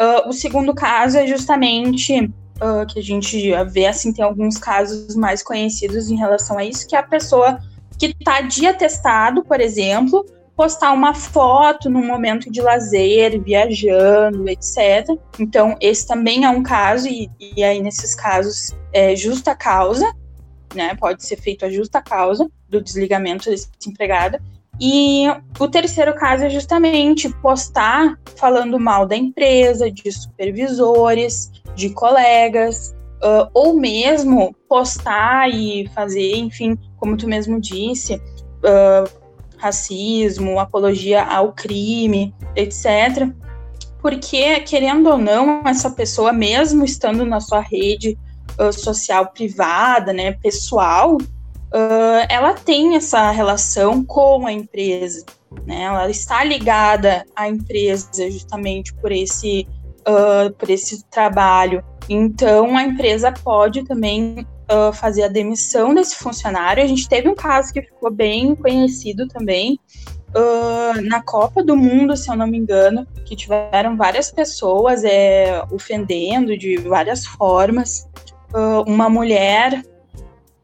Uh, 0.01 0.29
o 0.29 0.33
segundo 0.33 0.75
caso 0.75 1.19
é 1.19 1.27
justamente 1.27 2.25
uh, 2.25 2.87
que 2.89 2.99
a 2.99 3.03
gente 3.03 3.53
vê, 3.71 3.87
assim, 3.87 4.13
tem 4.13 4.25
alguns 4.25 4.57
casos 4.57 5.15
mais 5.15 5.43
conhecidos 5.43 6.11
em 6.11 6.17
relação 6.17 6.59
a 6.59 6.65
isso, 6.65 6.89
que 6.89 6.97
é 6.97 6.99
a 6.99 7.03
pessoa 7.03 7.61
que 7.99 8.07
está 8.07 8.41
de 8.41 8.67
atestado, 8.67 9.43
por 9.45 9.61
exemplo, 9.61 10.25
postar 10.57 10.93
uma 10.93 11.15
foto 11.15 11.89
num 11.89 12.07
momento 12.07 12.51
de 12.51 12.61
lazer, 12.61 13.41
viajando, 13.41 14.49
etc. 14.49 15.17
Então, 15.39 15.77
esse 15.81 16.07
também 16.07 16.45
é 16.45 16.51
um 16.51 16.63
caso, 16.63 17.09
e, 17.09 17.31
e 17.41 17.65
aí 17.65 17.81
nesses 17.81 18.15
casos 18.15 18.75
é 18.93 19.17
justa 19.17 19.55
causa, 19.55 20.13
né? 20.75 20.95
Pode 20.95 21.25
ser 21.25 21.37
feito 21.37 21.65
a 21.65 21.71
justa 21.71 22.01
causa 22.01 22.51
do 22.69 22.83
desligamento 22.83 23.51
desse 23.51 23.69
empregado. 23.87 24.39
E 24.81 25.27
o 25.59 25.69
terceiro 25.69 26.15
caso 26.15 26.45
é 26.45 26.51
justamente 26.51 27.29
postar 27.41 28.19
falando 28.37 28.81
mal 28.81 29.07
da 29.07 29.17
empresa, 29.17 29.91
de 29.91 30.11
supervisores, 30.11 31.51
de 31.75 31.91
colegas, 31.91 32.95
uh, 33.23 33.49
ou 33.55 33.75
mesmo 33.75 34.55
postar 34.69 35.49
e 35.49 35.89
fazer, 35.95 36.37
enfim, 36.37 36.77
como 36.97 37.17
tu 37.17 37.27
mesmo 37.29 37.61
disse, 37.61 38.15
uh, 38.15 39.09
racismo, 39.57 40.59
apologia 40.59 41.25
ao 41.25 41.53
crime, 41.53 42.35
etc. 42.57 43.31
Porque, 44.01 44.61
querendo 44.61 45.09
ou 45.09 45.19
não, 45.19 45.63
essa 45.65 45.91
pessoa, 45.91 46.33
mesmo 46.33 46.85
estando 46.85 47.25
na 47.25 47.41
sua 47.41 47.61
rede 47.61 48.19
uh, 48.59 48.73
social 48.73 49.29
privada, 49.29 50.13
né, 50.13 50.33
pessoal, 50.33 51.17
uh, 51.17 52.27
ela 52.29 52.55
tem 52.55 52.97
essa 52.97 53.31
relação 53.31 54.05
com 54.05 54.47
a 54.47 54.53
empresa, 54.53 55.25
né? 55.67 55.83
Ela 55.83 56.11
está 56.11 56.43
ligada 56.43 57.25
à 57.37 57.49
empresa 57.49 58.31
justamente 58.31 58.93
por 58.95 59.13
esse 59.13 59.67
uh, 60.01 60.53
por 60.55 60.71
esse 60.71 61.05
trabalho. 61.05 61.85
Então 62.09 62.77
a 62.77 62.83
empresa 62.83 63.33
pode 63.33 63.85
também 63.85 64.47
uh, 64.71 64.93
fazer 64.93 65.25
a 65.25 65.29
demissão 65.29 65.95
desse 65.95 66.17
funcionário. 66.17 66.83
A 66.83 66.87
gente 66.87 67.09
teve 67.09 67.29
um 67.29 67.35
caso 67.35 67.73
que 67.73 67.83
ficou 67.83 68.11
bem 68.11 68.55
conhecido 68.55 69.27
também. 69.29 69.79
na 71.05 71.23
Copa 71.23 71.63
do 71.63 71.77
Mundo, 71.77 72.17
se 72.17 72.31
eu 72.31 72.37
não 72.37 72.47
me 72.47 72.57
engano, 72.57 73.07
que 73.27 73.37
tiveram 73.37 73.97
várias 73.97 74.31
pessoas 74.31 75.05
é, 75.05 75.63
ofendendo 75.71 76.57
de 76.57 76.79
várias 76.79 77.27
formas. 77.27 78.09
uma 78.87 79.11
mulher 79.11 79.83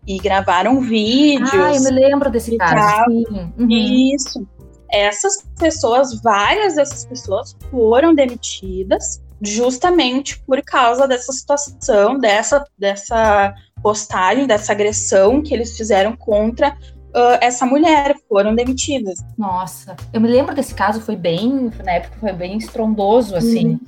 e 0.08 0.16
gravaram 0.16 0.80
vídeos. 0.80 1.52
Ah, 1.52 1.74
eu 1.74 1.82
me 1.82 1.90
lembro 1.90 2.30
desse 2.30 2.56
caso. 2.56 3.10
Uhum. 3.10 3.68
Isso. 3.68 4.48
Essas 4.90 5.46
pessoas, 5.58 6.22
várias 6.22 6.76
dessas 6.76 7.04
pessoas 7.04 7.54
foram 7.70 8.14
demitidas 8.14 9.20
justamente 9.40 10.38
por 10.40 10.62
causa 10.62 11.06
dessa 11.06 11.32
situação, 11.32 12.18
dessa, 12.18 12.64
dessa 12.76 13.54
postagem, 13.82 14.46
dessa 14.46 14.72
agressão 14.72 15.42
que 15.42 15.54
eles 15.54 15.76
fizeram 15.76 16.16
contra 16.16 16.70
uh, 16.70 17.38
essa 17.40 17.64
mulher, 17.64 18.16
foram 18.28 18.54
demitidas. 18.54 19.18
Nossa, 19.36 19.96
eu 20.12 20.20
me 20.20 20.28
lembro 20.28 20.54
desse 20.54 20.74
caso, 20.74 21.00
foi 21.00 21.16
bem, 21.16 21.70
na 21.84 21.92
época 21.92 22.16
foi 22.20 22.32
bem 22.32 22.58
estrondoso, 22.58 23.36
assim. 23.36 23.68
Uhum. 23.68 23.80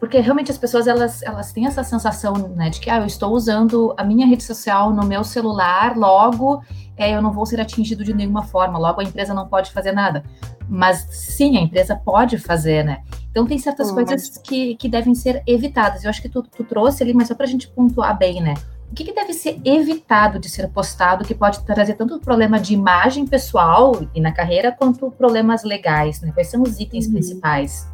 Porque 0.00 0.20
realmente 0.20 0.50
as 0.50 0.58
pessoas 0.58 0.86
elas, 0.86 1.22
elas 1.22 1.52
têm 1.52 1.66
essa 1.66 1.82
sensação 1.82 2.34
né, 2.54 2.70
de 2.70 2.78
que 2.78 2.88
ah, 2.88 2.98
eu 2.98 3.06
estou 3.06 3.32
usando 3.32 3.94
a 3.96 4.04
minha 4.04 4.26
rede 4.26 4.44
social 4.44 4.92
no 4.92 5.04
meu 5.04 5.24
celular, 5.24 5.96
logo 5.96 6.62
é, 6.98 7.14
eu 7.14 7.22
não 7.22 7.32
vou 7.32 7.46
ser 7.46 7.60
atingido 7.60 8.04
de 8.04 8.12
nenhuma 8.12 8.42
forma, 8.42 8.78
logo 8.78 9.00
a 9.00 9.04
empresa 9.04 9.32
não 9.32 9.46
pode 9.46 9.70
fazer 9.70 9.92
nada. 9.92 10.24
Mas 10.68 11.06
sim, 11.10 11.56
a 11.56 11.60
empresa 11.60 11.96
pode 11.96 12.36
fazer, 12.38 12.84
né? 12.84 13.02
Então 13.30 13.46
tem 13.46 13.56
certas 13.56 13.90
coisas 13.90 14.36
que, 14.36 14.74
que 14.76 14.88
devem 14.88 15.14
ser 15.14 15.42
evitadas. 15.46 16.04
Eu 16.04 16.10
acho 16.10 16.20
que 16.20 16.28
tu, 16.28 16.42
tu 16.42 16.64
trouxe 16.64 17.02
ali, 17.02 17.14
mas 17.14 17.28
só 17.28 17.34
para 17.34 17.46
a 17.46 17.48
gente 17.48 17.68
pontuar 17.68 18.18
bem, 18.18 18.42
né? 18.42 18.54
O 18.90 18.94
que, 18.94 19.04
que, 19.04 19.12
deve 19.12 19.34
ser 19.34 19.60
evitado 19.64 20.38
de 20.38 20.48
ser 20.48 20.68
postado 20.68 21.24
que 21.24 21.34
pode 21.34 21.62
trazer 21.64 21.94
tanto 21.94 22.18
problema 22.18 22.58
de 22.58 22.74
imagem 22.74 23.26
pessoal 23.26 23.92
e 24.14 24.20
na 24.20 24.32
carreira, 24.32 24.72
quanto 24.72 25.10
problemas 25.10 25.62
legais, 25.62 26.20
né? 26.20 26.32
Quais 26.32 26.48
são 26.50 26.62
os 26.62 26.80
itens 26.80 27.06
uhum. 27.06 27.12
principais? 27.12 27.86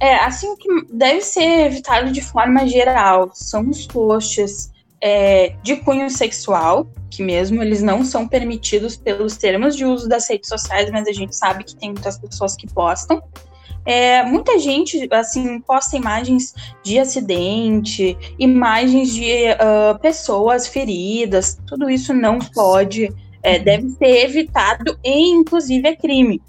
É, 0.00 0.16
assim 0.16 0.56
que 0.56 0.68
deve 0.92 1.20
ser 1.20 1.66
evitado 1.66 2.10
de 2.10 2.20
forma 2.20 2.66
geral 2.66 3.30
são 3.32 3.68
os 3.68 3.86
posts 3.86 4.73
é, 5.04 5.54
de 5.62 5.76
cunho 5.76 6.08
sexual, 6.08 6.90
que 7.10 7.22
mesmo 7.22 7.62
eles 7.62 7.82
não 7.82 8.02
são 8.02 8.26
permitidos 8.26 8.96
pelos 8.96 9.36
termos 9.36 9.76
de 9.76 9.84
uso 9.84 10.08
das 10.08 10.26
redes 10.26 10.48
sociais, 10.48 10.90
mas 10.90 11.06
a 11.06 11.12
gente 11.12 11.36
sabe 11.36 11.62
que 11.62 11.76
tem 11.76 11.90
muitas 11.90 12.16
pessoas 12.16 12.56
que 12.56 12.66
postam. 12.66 13.22
É, 13.84 14.22
muita 14.24 14.58
gente 14.58 15.06
assim 15.12 15.60
posta 15.60 15.94
imagens 15.94 16.54
de 16.82 16.98
acidente, 16.98 18.16
imagens 18.38 19.12
de 19.12 19.50
uh, 19.50 19.98
pessoas 20.00 20.66
feridas. 20.66 21.60
Tudo 21.66 21.90
isso 21.90 22.14
não 22.14 22.38
pode, 22.38 23.12
é, 23.42 23.58
deve 23.58 23.90
ser 23.90 24.24
evitado 24.24 24.98
e 25.04 25.28
inclusive 25.28 25.86
é 25.86 25.94
crime. 25.94 26.40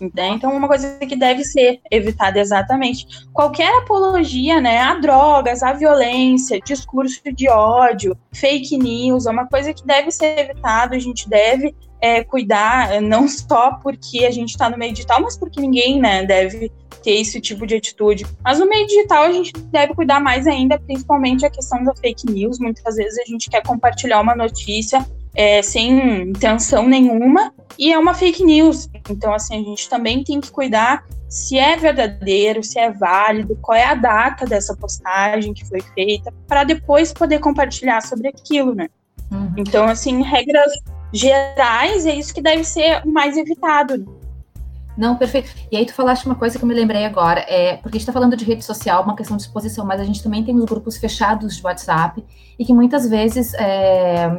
Né? 0.00 0.28
Então, 0.28 0.54
uma 0.54 0.68
coisa 0.68 0.96
que 0.98 1.16
deve 1.16 1.44
ser 1.44 1.80
evitada 1.90 2.38
exatamente. 2.38 3.06
Qualquer 3.32 3.78
apologia 3.78 4.60
né, 4.60 4.78
a 4.78 4.94
drogas, 4.94 5.62
a 5.62 5.72
violência, 5.72 6.60
discurso 6.60 7.20
de 7.32 7.48
ódio, 7.48 8.16
fake 8.32 8.76
news, 8.78 9.26
é 9.26 9.30
uma 9.30 9.46
coisa 9.46 9.72
que 9.72 9.86
deve 9.86 10.10
ser 10.10 10.38
evitada, 10.38 10.96
a 10.96 10.98
gente 10.98 11.28
deve 11.28 11.74
é, 12.00 12.22
cuidar, 12.22 13.00
não 13.00 13.26
só 13.26 13.76
porque 13.76 14.26
a 14.26 14.30
gente 14.30 14.50
está 14.50 14.68
no 14.68 14.76
meio 14.76 14.92
digital, 14.92 15.22
mas 15.22 15.38
porque 15.38 15.60
ninguém 15.60 16.00
né, 16.00 16.24
deve 16.24 16.70
ter 17.02 17.20
esse 17.20 17.40
tipo 17.40 17.66
de 17.66 17.76
atitude. 17.76 18.26
Mas 18.42 18.58
no 18.58 18.68
meio 18.68 18.86
digital 18.86 19.24
a 19.24 19.32
gente 19.32 19.52
deve 19.52 19.94
cuidar 19.94 20.20
mais 20.20 20.46
ainda, 20.46 20.78
principalmente 20.78 21.46
a 21.46 21.50
questão 21.50 21.82
da 21.82 21.94
fake 21.94 22.26
news. 22.30 22.58
Muitas 22.58 22.96
vezes 22.96 23.18
a 23.18 23.24
gente 23.24 23.48
quer 23.48 23.62
compartilhar 23.62 24.20
uma 24.20 24.34
notícia 24.34 25.06
é, 25.34 25.62
sem 25.62 26.22
intenção 26.22 26.86
nenhuma 26.86 27.52
e 27.78 27.92
é 27.92 27.98
uma 27.98 28.14
fake 28.14 28.44
news. 28.44 28.88
Então, 29.10 29.34
assim, 29.34 29.60
a 29.60 29.62
gente 29.62 29.88
também 29.88 30.22
tem 30.22 30.40
que 30.40 30.50
cuidar 30.50 31.04
se 31.28 31.58
é 31.58 31.76
verdadeiro, 31.76 32.62
se 32.62 32.78
é 32.78 32.92
válido, 32.92 33.58
qual 33.60 33.76
é 33.76 33.84
a 33.84 33.94
data 33.94 34.46
dessa 34.46 34.76
postagem 34.76 35.52
que 35.52 35.64
foi 35.64 35.80
feita, 35.80 36.32
para 36.46 36.62
depois 36.62 37.12
poder 37.12 37.40
compartilhar 37.40 38.00
sobre 38.02 38.28
aquilo, 38.28 38.74
né? 38.74 38.88
Uhum. 39.32 39.52
Então, 39.56 39.84
assim, 39.84 40.22
regras 40.22 40.72
gerais 41.12 42.06
é 42.06 42.14
isso 42.14 42.32
que 42.32 42.40
deve 42.40 42.62
ser 42.62 43.02
o 43.04 43.12
mais 43.12 43.36
evitado. 43.36 44.06
Não, 44.96 45.16
perfeito. 45.16 45.50
E 45.72 45.76
aí 45.76 45.84
tu 45.84 45.92
falaste 45.92 46.24
uma 46.24 46.36
coisa 46.36 46.56
que 46.56 46.64
eu 46.64 46.68
me 46.68 46.74
lembrei 46.74 47.04
agora, 47.04 47.40
é 47.48 47.78
porque 47.78 47.96
a 47.96 47.98
gente 47.98 48.02
está 48.02 48.12
falando 48.12 48.36
de 48.36 48.44
rede 48.44 48.64
social, 48.64 49.02
uma 49.02 49.16
questão 49.16 49.36
de 49.36 49.42
exposição, 49.42 49.84
mas 49.84 50.00
a 50.00 50.04
gente 50.04 50.22
também 50.22 50.44
tem 50.44 50.54
os 50.54 50.64
grupos 50.64 50.96
fechados 50.96 51.56
de 51.56 51.64
WhatsApp 51.64 52.24
e 52.56 52.64
que 52.64 52.72
muitas 52.72 53.08
vezes 53.08 53.54
é, 53.54 54.30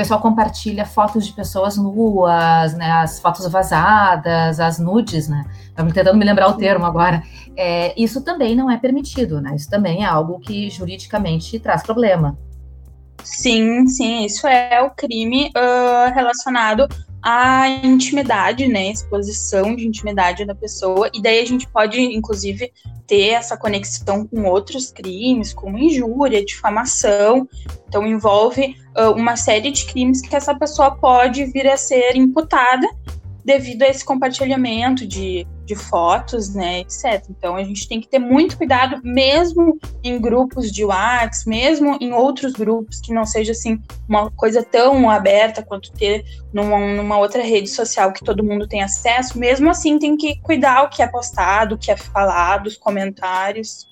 pessoal 0.00 0.18
compartilha 0.18 0.86
fotos 0.86 1.26
de 1.26 1.32
pessoas 1.34 1.76
nuas, 1.76 2.72
né, 2.72 2.90
as 2.90 3.20
fotos 3.20 3.46
vazadas, 3.52 4.58
as 4.58 4.78
nudes, 4.78 5.28
né? 5.28 5.44
Estamos 5.66 5.92
tentando 5.92 6.16
me 6.16 6.24
lembrar 6.24 6.48
o 6.48 6.54
termo 6.54 6.86
agora. 6.86 7.22
É, 7.54 7.92
isso 8.00 8.22
também 8.22 8.56
não 8.56 8.70
é 8.70 8.78
permitido, 8.78 9.42
né? 9.42 9.54
Isso 9.54 9.68
também 9.68 10.02
é 10.02 10.06
algo 10.06 10.40
que 10.40 10.70
juridicamente 10.70 11.58
traz 11.58 11.82
problema. 11.82 12.38
Sim, 13.22 13.86
sim, 13.88 14.24
isso 14.24 14.46
é 14.46 14.80
o 14.82 14.88
crime 14.88 15.50
uh, 15.54 16.14
relacionado 16.14 16.88
à 17.22 17.68
intimidade, 17.68 18.66
né? 18.66 18.90
Exposição 18.90 19.74
de 19.74 19.86
intimidade 19.86 20.44
da 20.44 20.54
pessoa. 20.54 21.10
E 21.12 21.20
daí 21.20 21.40
a 21.40 21.44
gente 21.44 21.68
pode, 21.68 22.00
inclusive, 22.00 22.72
ter 23.06 23.30
essa 23.30 23.56
conexão 23.56 24.26
com 24.26 24.44
outros 24.44 24.90
crimes, 24.90 25.52
como 25.52 25.78
injúria, 25.78 26.44
difamação. 26.44 27.48
Então, 27.88 28.06
envolve 28.06 28.76
uh, 28.96 29.10
uma 29.12 29.36
série 29.36 29.70
de 29.70 29.84
crimes 29.84 30.20
que 30.20 30.34
essa 30.34 30.54
pessoa 30.54 30.92
pode 30.92 31.44
vir 31.46 31.66
a 31.68 31.76
ser 31.76 32.16
imputada 32.16 32.86
devido 33.44 33.82
a 33.82 33.88
esse 33.88 34.04
compartilhamento 34.04 35.06
de, 35.06 35.46
de 35.70 35.76
fotos, 35.76 36.52
né, 36.52 36.80
etc. 36.80 37.24
Então 37.30 37.54
a 37.54 37.62
gente 37.62 37.88
tem 37.88 38.00
que 38.00 38.08
ter 38.08 38.18
muito 38.18 38.56
cuidado, 38.56 39.00
mesmo 39.04 39.78
em 40.02 40.20
grupos 40.20 40.72
de 40.72 40.84
WhatsApp, 40.84 41.48
mesmo 41.48 41.96
em 42.00 42.12
outros 42.12 42.52
grupos 42.54 43.00
que 43.00 43.14
não 43.14 43.24
seja 43.24 43.52
assim 43.52 43.80
uma 44.08 44.30
coisa 44.32 44.64
tão 44.64 45.08
aberta 45.08 45.62
quanto 45.62 45.92
ter 45.92 46.24
numa, 46.52 46.78
numa 46.96 47.18
outra 47.18 47.42
rede 47.42 47.68
social 47.68 48.12
que 48.12 48.24
todo 48.24 48.42
mundo 48.42 48.66
tem 48.66 48.82
acesso. 48.82 49.38
Mesmo 49.38 49.70
assim, 49.70 49.96
tem 49.96 50.16
que 50.16 50.40
cuidar 50.40 50.82
o 50.82 50.88
que 50.88 51.02
é 51.02 51.06
postado, 51.06 51.76
o 51.76 51.78
que 51.78 51.92
é 51.92 51.96
falado, 51.96 52.66
os 52.66 52.76
comentários. 52.76 53.89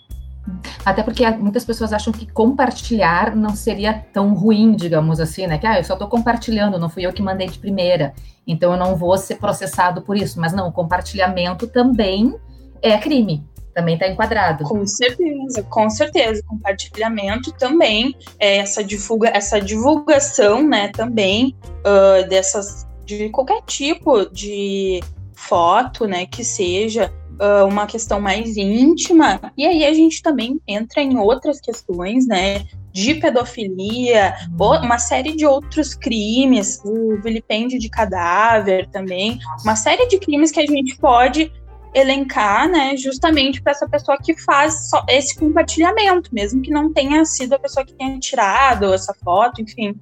Até 0.85 1.03
porque 1.03 1.29
muitas 1.33 1.65
pessoas 1.65 1.93
acham 1.93 2.13
que 2.13 2.27
compartilhar 2.27 3.35
não 3.35 3.55
seria 3.55 3.95
tão 4.13 4.35
ruim, 4.35 4.75
digamos 4.75 5.21
assim, 5.21 5.47
né? 5.47 5.59
Que 5.59 5.67
ah, 5.67 5.79
eu 5.79 5.85
só 5.85 5.95
estou 5.95 6.09
compartilhando, 6.09 6.79
não 6.79 6.89
fui 6.89 7.07
eu 7.07 7.13
que 7.13 7.23
mandei 7.23 7.49
de 7.49 7.59
primeira, 7.59 8.15
então 8.47 8.73
eu 8.73 8.79
não 8.79 8.97
vou 8.97 9.17
ser 9.19 9.37
processado 9.37 10.03
por 10.03 10.17
isso. 10.17 10.41
Mas 10.41 10.53
não, 10.53 10.71
compartilhamento 10.73 11.67
também 11.67 12.35
é 12.81 12.97
crime, 12.99 13.45
também 13.75 13.95
está 13.95 14.09
enquadrado. 14.09 14.65
Com 14.65 14.87
certeza, 14.87 15.63
com 15.63 15.89
certeza. 15.89 16.43
Compartilhamento 16.47 17.53
também, 17.53 18.17
é, 18.39 18.59
essa, 18.59 18.83
divulga, 18.83 19.31
essa 19.31 19.61
divulgação, 19.61 20.67
né, 20.67 20.89
também 20.89 21.55
uh, 21.81 22.29
dessas, 22.29 22.87
de 23.05 23.29
qualquer 23.29 23.63
tipo 23.63 24.29
de 24.31 25.01
foto, 25.33 26.07
né, 26.07 26.27
que 26.27 26.45
seja 26.45 27.13
uh, 27.41 27.67
uma 27.67 27.87
questão 27.87 28.21
mais 28.21 28.57
íntima. 28.57 29.41
E 29.57 29.67
aí 29.67 29.85
a 29.85 29.95
gente 29.95 30.23
também 30.23 30.61
entra 30.67 31.03
em 31.03 31.17
outras 31.17 31.61
questões, 31.61 32.27
né, 32.27 32.65
de 32.93 33.15
pedofilia, 33.15 34.35
uma 34.59 34.99
série 34.99 35.37
de 35.37 35.47
outros 35.47 35.95
crimes, 35.95 36.81
o 36.85 37.21
vilipêndio 37.23 37.79
de 37.79 37.89
cadáver 37.89 38.89
também, 38.91 39.39
uma 39.63 39.77
série 39.77 40.07
de 40.09 40.19
crimes 40.19 40.51
que 40.51 40.61
a 40.61 40.67
gente 40.67 40.97
pode 40.99 41.53
elencar, 41.95 42.69
né, 42.69 42.97
justamente 42.97 43.63
para 43.63 43.73
essa 43.73 43.89
pessoa 43.89 44.19
que 44.19 44.37
faz 44.43 44.91
esse 45.09 45.39
compartilhamento, 45.39 46.35
mesmo 46.35 46.61
que 46.61 46.71
não 46.71 46.93
tenha 46.93 47.25
sido 47.25 47.55
a 47.55 47.59
pessoa 47.59 47.85
que 47.85 47.95
tenha 47.95 48.19
tirado 48.19 48.93
essa 48.93 49.15
foto, 49.25 49.63
enfim. 49.63 49.95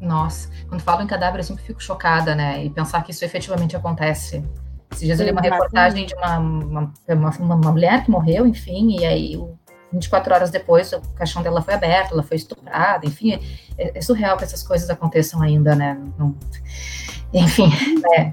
Nossa, 0.00 0.50
quando 0.68 0.82
falo 0.82 1.02
em 1.02 1.06
cadáver, 1.06 1.38
eu 1.38 1.44
sempre 1.44 1.62
fico 1.62 1.82
chocada, 1.82 2.34
né, 2.34 2.64
e 2.64 2.70
pensar 2.70 3.02
que 3.02 3.12
isso 3.12 3.24
efetivamente 3.24 3.76
acontece. 3.76 4.44
Esses 4.92 5.06
dias 5.06 5.20
eu 5.20 5.26
li 5.26 5.32
uma 5.32 5.40
reportagem 5.40 6.06
de 6.06 6.14
uma, 6.14 6.38
uma, 6.38 6.92
uma, 7.08 7.30
uma 7.38 7.72
mulher 7.72 8.04
que 8.04 8.10
morreu, 8.10 8.46
enfim, 8.46 8.98
e 9.00 9.04
aí 9.04 9.36
24 9.92 10.34
horas 10.34 10.50
depois 10.50 10.92
o 10.92 11.00
caixão 11.14 11.42
dela 11.42 11.60
foi 11.62 11.74
aberto, 11.74 12.12
ela 12.12 12.22
foi 12.22 12.36
estuprada, 12.36 13.06
enfim, 13.06 13.38
é, 13.76 13.98
é 13.98 14.00
surreal 14.00 14.36
que 14.36 14.44
essas 14.44 14.62
coisas 14.62 14.88
aconteçam 14.88 15.42
ainda, 15.42 15.74
né? 15.74 15.98
Não, 16.18 16.34
enfim, 17.32 17.70
é, 18.16 18.32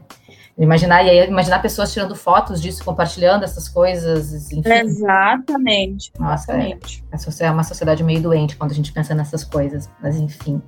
Imaginar, 0.60 1.06
e 1.06 1.10
aí, 1.10 1.28
imaginar 1.28 1.60
pessoas 1.60 1.94
tirando 1.94 2.14
fotos 2.18 2.62
disso, 2.62 2.84
compartilhando 2.84 3.44
essas 3.44 3.70
coisas, 3.70 4.52
enfim. 4.52 4.70
Exatamente. 4.70 6.12
Nossa, 6.20 6.52
é, 6.52 6.72
exatamente. 6.72 7.04
É, 7.42 7.46
é 7.46 7.52
uma 7.52 7.64
sociedade 7.64 8.04
meio 8.04 8.22
doente 8.22 8.58
quando 8.58 8.72
a 8.72 8.74
gente 8.74 8.92
pensa 8.92 9.16
nessas 9.16 9.46
coisas, 9.46 9.90
mas 10.04 10.18
enfim. 10.18 10.62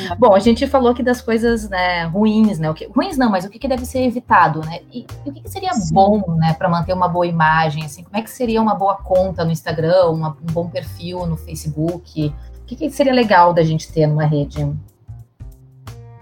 É. 0.00 0.16
Bom, 0.16 0.34
a 0.34 0.40
gente 0.40 0.66
falou 0.66 0.90
aqui 0.90 1.02
das 1.02 1.22
coisas 1.22 1.68
né, 1.68 2.06
ruins, 2.06 2.58
né? 2.58 2.68
O 2.68 2.74
que, 2.74 2.86
ruins 2.86 3.16
não, 3.16 3.30
mas 3.30 3.44
o 3.44 3.48
que, 3.48 3.60
que 3.60 3.68
deve 3.68 3.86
ser 3.86 4.00
evitado, 4.00 4.62
né? 4.62 4.80
E, 4.92 5.06
e 5.24 5.30
o 5.30 5.32
que, 5.32 5.40
que 5.42 5.48
seria 5.48 5.72
Sim. 5.74 5.94
bom, 5.94 6.34
né, 6.36 6.52
para 6.54 6.68
manter 6.68 6.92
uma 6.92 7.06
boa 7.06 7.26
imagem, 7.26 7.84
assim? 7.84 8.02
Como 8.02 8.16
é 8.16 8.22
que 8.22 8.30
seria 8.30 8.60
uma 8.60 8.74
boa 8.74 8.96
conta 8.96 9.44
no 9.44 9.52
Instagram, 9.52 10.06
uma, 10.06 10.30
um 10.30 10.52
bom 10.52 10.68
perfil 10.68 11.24
no 11.24 11.36
Facebook? 11.36 12.34
O 12.62 12.64
que, 12.66 12.74
que 12.74 12.90
seria 12.90 13.14
legal 13.14 13.54
da 13.54 13.62
gente 13.62 13.92
ter 13.92 14.08
numa 14.08 14.24
rede? 14.24 14.68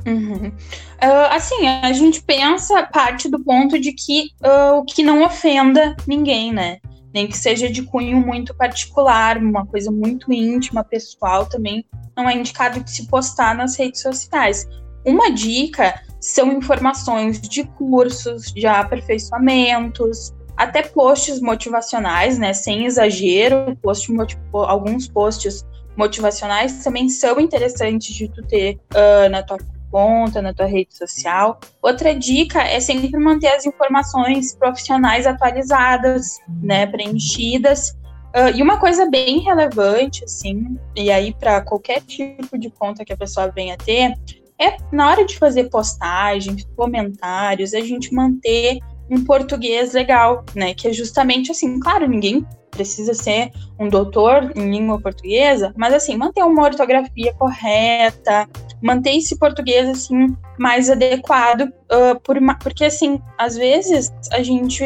Uhum. 0.06 0.49
Uh, 0.49 1.26
assim, 1.30 1.66
a 1.66 1.92
gente 1.92 2.23
pensa 2.23 2.82
parte 2.82 3.28
do 3.28 3.42
ponto 3.42 3.78
de 3.78 3.92
que 3.92 4.30
uh, 4.42 4.78
o 4.78 4.84
que 4.84 5.02
não 5.02 5.25
ofenda 5.25 5.96
ninguém, 6.06 6.52
né? 6.52 6.78
Nem 7.12 7.26
que 7.26 7.37
seja 7.37 7.70
de 7.70 7.82
cunho 7.82 8.18
muito 8.18 8.54
particular, 8.54 9.38
uma 9.38 9.64
coisa 9.66 9.90
muito 9.90 10.32
íntima, 10.32 10.84
pessoal, 10.84 11.46
também 11.46 11.84
não 12.16 12.28
é 12.28 12.34
indicado 12.34 12.82
de 12.82 12.90
se 12.90 13.06
postar 13.06 13.54
nas 13.54 13.76
redes 13.76 14.02
sociais. 14.02 14.68
Uma 15.04 15.30
dica 15.30 16.00
são 16.20 16.52
informações 16.52 17.40
de 17.40 17.64
cursos, 17.64 18.52
de 18.52 18.66
aperfeiçoamentos, 18.66 20.34
até 20.56 20.82
posts 20.82 21.40
motivacionais, 21.40 22.38
né? 22.38 22.52
Sem 22.52 22.87
exagero, 22.87 23.76
post, 23.82 24.12
alguns 24.52 25.08
posts 25.08 25.64
motivacionais 25.96 26.82
também 26.82 27.08
são 27.08 27.38
interessantes 27.40 28.14
de 28.14 28.28
tu 28.28 28.42
ter 28.42 28.78
uh, 28.92 29.28
na 29.30 29.42
tua 29.42 29.58
conta, 29.94 30.42
na 30.42 30.52
tua 30.52 30.66
rede 30.66 30.92
social. 30.92 31.60
Outra 31.80 32.12
dica 32.12 32.60
é 32.60 32.80
sempre 32.80 33.16
manter 33.16 33.46
as 33.46 33.64
informações 33.64 34.52
profissionais 34.56 35.24
atualizadas, 35.24 36.40
né, 36.61 36.85
preenchidas. 36.85 37.90
Uh, 38.35 38.50
e 38.57 38.61
uma 38.61 38.80
coisa 38.80 39.09
bem 39.09 39.38
relevante, 39.38 40.24
assim, 40.24 40.76
e 40.96 41.12
aí 41.12 41.33
para 41.33 41.61
qualquer 41.61 42.00
tipo 42.00 42.59
de 42.59 42.68
conta 42.70 43.04
que 43.04 43.12
a 43.12 43.16
pessoa 43.16 43.46
venha 43.46 43.76
ter, 43.76 44.14
é 44.61 44.76
na 44.90 45.09
hora 45.09 45.24
de 45.24 45.38
fazer 45.38 45.70
postagens, 45.70 46.66
comentários, 46.74 47.72
a 47.72 47.80
gente 47.80 48.12
manter 48.12 48.80
um 49.11 49.25
português 49.25 49.93
legal, 49.93 50.45
né? 50.55 50.75
Que 50.75 50.88
é 50.88 50.93
justamente 50.93 51.51
assim, 51.51 51.79
claro, 51.79 52.09
ninguém 52.09 52.47
precisa 52.71 53.14
ser 53.14 53.53
um 53.79 53.88
doutor 53.88 54.53
em 54.57 54.71
língua 54.71 55.01
portuguesa, 55.01 55.73
mas 55.77 55.95
assim, 55.95 56.17
manter 56.17 56.43
uma 56.43 56.64
ortografia 56.64 57.33
correta, 57.35 58.49
manter 58.83 59.17
esse 59.17 59.38
português 59.38 59.88
assim 59.88 60.37
mais 60.59 60.90
adequado, 60.90 61.62
uh, 61.62 62.21
por 62.23 62.37
porque 62.62 62.85
assim, 62.85 63.21
às 63.38 63.57
vezes 63.57 64.12
a 64.33 64.43
gente 64.43 64.85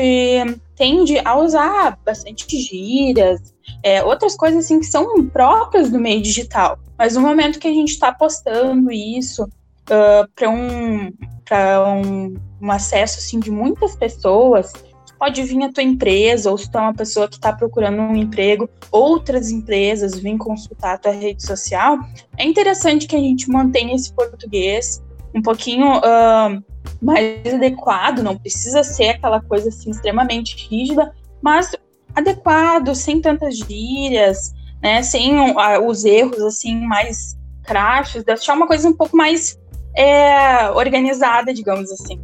tende 0.77 1.19
a 1.25 1.37
usar 1.37 1.99
bastante 2.05 2.47
gírias, 2.61 3.55
é, 3.83 4.03
outras 4.05 4.37
coisas 4.37 4.65
assim 4.65 4.79
que 4.81 4.87
são 4.87 5.27
próprias 5.27 5.91
do 5.91 5.99
meio 5.99 6.23
digital. 6.23 6.79
Mas 6.97 7.15
no 7.15 7.21
momento 7.21 7.59
que 7.59 7.69
a 7.69 7.73
gente 7.73 7.91
está 7.91 8.13
postando 8.13 8.91
isso 8.91 9.49
uh, 9.91 10.29
para 10.35 10.51
um, 10.51 11.07
um, 11.07 12.35
um 12.61 12.71
acesso 12.71 13.19
assim 13.19 13.41
de 13.41 13.51
muitas 13.51 13.97
pessoas, 13.97 14.73
pode 15.19 15.43
vir 15.43 15.63
a 15.65 15.73
tua 15.73 15.83
empresa, 15.83 16.51
ou 16.51 16.57
se 16.57 16.71
tu 16.71 16.79
é 16.79 16.81
uma 16.81 16.95
pessoa 16.95 17.29
que 17.29 17.35
está 17.35 17.53
procurando 17.53 18.01
um 18.01 18.15
emprego, 18.15 18.71
outras 18.91 19.51
empresas 19.51 20.19
vêm 20.19 20.39
consultar 20.39 20.95
a 20.95 20.99
tua 20.99 21.13
rede 21.13 21.45
social, 21.45 21.99
é 22.37 22.45
interessante 22.45 23.07
que 23.07 23.17
a 23.17 23.21
gente 23.21 23.51
mantenha 23.51 23.95
esse 23.95 24.13
português 24.13 25.03
um 25.35 25.43
pouquinho 25.43 25.99
uh, 25.99 26.65
mais 27.03 27.55
adequado, 27.55 28.21
não 28.21 28.37
precisa 28.37 28.83
ser 28.83 29.11
aquela 29.11 29.41
coisa 29.41 29.69
assim 29.69 29.91
extremamente 29.91 30.69
rígida, 30.69 31.13
mas 31.43 31.75
adequado, 32.15 32.95
sem 32.95 33.21
tantas 33.21 33.59
gírias, 33.59 34.55
né, 34.83 35.03
sem 35.03 35.39
uh, 35.39 35.87
os 35.87 36.05
erros 36.05 36.41
assim 36.41 36.81
mais 36.87 37.37
crachos, 37.65 38.25
deixar 38.25 38.55
uma 38.55 38.67
coisa 38.67 38.89
um 38.89 38.97
pouco 38.97 39.17
mais 39.17 39.58
é, 39.97 40.71
organizada, 40.71 41.53
digamos 41.53 41.91
assim 41.91 42.21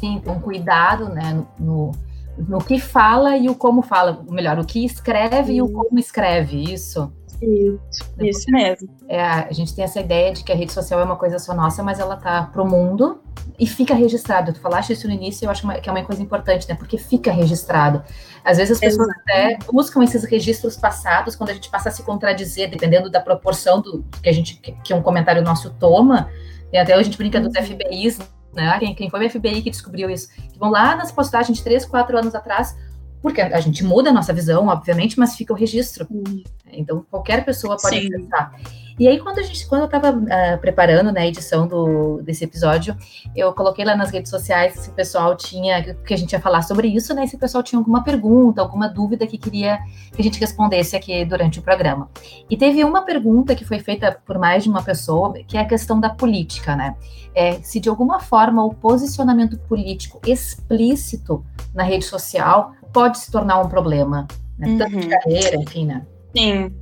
sim, 0.00 0.22
um 0.26 0.40
cuidado 0.40 1.08
né, 1.08 1.44
no, 1.58 1.92
no, 2.38 2.58
que 2.58 2.80
fala 2.80 3.36
e 3.36 3.48
o 3.48 3.54
como 3.54 3.82
fala, 3.82 4.24
melhor, 4.28 4.58
o 4.58 4.64
que 4.64 4.84
escreve 4.84 5.52
sim. 5.52 5.58
e 5.58 5.62
o 5.62 5.68
como 5.68 5.98
escreve, 5.98 6.62
isso. 6.72 7.12
Isso, 7.42 8.04
isso 8.20 8.50
mesmo. 8.50 8.88
É, 9.08 9.22
a 9.22 9.52
gente 9.52 9.74
tem 9.74 9.82
essa 9.82 9.98
ideia 9.98 10.30
de 10.30 10.44
que 10.44 10.52
a 10.52 10.54
rede 10.54 10.72
social 10.72 11.00
é 11.00 11.04
uma 11.04 11.16
coisa 11.16 11.38
só 11.38 11.54
nossa, 11.54 11.82
mas 11.82 11.98
ela 11.98 12.14
tá 12.14 12.42
pro 12.52 12.66
mundo 12.66 13.22
e 13.58 13.66
fica 13.66 13.94
registrado. 13.94 14.52
Tu 14.52 14.60
falaste 14.60 14.92
isso 14.92 15.06
no 15.06 15.14
início, 15.14 15.46
eu 15.46 15.50
acho 15.50 15.66
que 15.80 15.88
é 15.88 15.92
uma 15.92 16.04
coisa 16.04 16.22
importante, 16.22 16.68
né? 16.68 16.74
Porque 16.74 16.98
fica 16.98 17.32
registrado. 17.32 18.04
Às 18.44 18.58
vezes 18.58 18.72
as 18.72 18.80
pessoas 18.80 19.08
até 19.22 19.58
buscam 19.72 20.04
esses 20.04 20.24
registros 20.24 20.76
passados 20.76 21.34
quando 21.34 21.48
a 21.48 21.54
gente 21.54 21.70
passa 21.70 21.88
a 21.88 21.92
se 21.92 22.02
contradizer, 22.02 22.68
dependendo 22.68 23.08
da 23.08 23.20
proporção 23.20 23.80
do 23.80 24.04
que 24.22 24.28
a 24.28 24.32
gente 24.32 24.56
que 24.56 24.92
um 24.92 25.00
comentário 25.00 25.42
nosso 25.42 25.70
toma. 25.70 26.28
E 26.72 26.78
até 26.78 26.94
a 26.94 27.02
gente 27.02 27.18
brinca 27.18 27.40
dos 27.40 27.54
uhum. 27.54 27.64
FBIs, 27.64 28.18
né? 28.52 28.78
Quem, 28.78 28.94
quem 28.94 29.10
foi 29.10 29.26
o 29.26 29.30
FBI 29.30 29.62
que 29.62 29.70
descobriu 29.70 30.10
isso? 30.10 30.28
Que 30.34 30.58
vão 30.58 30.70
lá 30.70 30.96
nas 30.96 31.12
postagens 31.12 31.58
de 31.58 31.64
três, 31.64 31.84
quatro 31.84 32.16
anos 32.16 32.34
atrás, 32.34 32.76
porque 33.22 33.40
a 33.40 33.60
gente 33.60 33.84
muda 33.84 34.10
a 34.10 34.12
nossa 34.12 34.32
visão, 34.32 34.68
obviamente, 34.68 35.18
mas 35.18 35.36
fica 35.36 35.52
o 35.52 35.56
registro. 35.56 36.06
Uhum. 36.10 36.42
Então, 36.72 37.04
qualquer 37.10 37.44
pessoa 37.44 37.76
pode 37.76 38.00
Sim. 38.00 38.08
acessar. 38.14 38.54
E 39.00 39.08
aí, 39.08 39.18
quando, 39.18 39.38
a 39.38 39.42
gente, 39.42 39.66
quando 39.66 39.80
eu 39.80 39.86
estava 39.86 40.12
uh, 40.12 40.26
ah, 40.30 40.58
preparando 40.58 41.10
né, 41.10 41.22
a 41.22 41.26
edição 41.26 41.66
do, 41.66 42.20
desse 42.22 42.44
episódio, 42.44 42.94
eu 43.34 43.50
coloquei 43.54 43.82
lá 43.82 43.96
nas 43.96 44.10
redes 44.10 44.30
sociais 44.30 44.74
se 44.74 44.90
o 44.90 44.92
pessoal 44.92 45.34
tinha, 45.34 45.94
que 45.94 46.12
a 46.12 46.16
gente 46.18 46.32
ia 46.32 46.40
falar 46.40 46.60
sobre 46.60 46.86
isso, 46.88 47.14
né? 47.14 47.26
Se 47.26 47.34
o 47.34 47.38
pessoal 47.38 47.62
tinha 47.62 47.78
alguma 47.78 48.04
pergunta, 48.04 48.60
alguma 48.60 48.86
dúvida 48.86 49.26
que 49.26 49.38
queria 49.38 49.78
que 50.12 50.20
a 50.20 50.22
gente 50.22 50.38
respondesse 50.38 50.96
aqui 50.96 51.24
durante 51.24 51.58
o 51.58 51.62
programa. 51.62 52.10
E 52.50 52.58
teve 52.58 52.84
uma 52.84 53.00
pergunta 53.02 53.54
que 53.54 53.64
foi 53.64 53.78
feita 53.78 54.20
por 54.26 54.38
mais 54.38 54.64
de 54.64 54.68
uma 54.68 54.82
pessoa, 54.82 55.32
que 55.48 55.56
é 55.56 55.60
a 55.60 55.66
questão 55.66 55.98
da 55.98 56.10
política, 56.10 56.76
né? 56.76 56.94
É, 57.34 57.54
se 57.62 57.80
de 57.80 57.88
alguma 57.88 58.20
forma 58.20 58.62
o 58.62 58.74
posicionamento 58.74 59.58
político 59.60 60.20
explícito 60.26 61.42
na 61.74 61.84
rede 61.84 62.04
social 62.04 62.74
pode 62.92 63.18
se 63.18 63.30
tornar 63.30 63.60
um 63.60 63.68
problema, 63.68 64.26
né? 64.58 64.76
Tanto 64.78 64.94
uhum. 64.94 65.00
de 65.00 65.08
carreira, 65.08 65.56
enfim, 65.56 65.86
né? 65.86 66.06
Sim. 66.36 66.72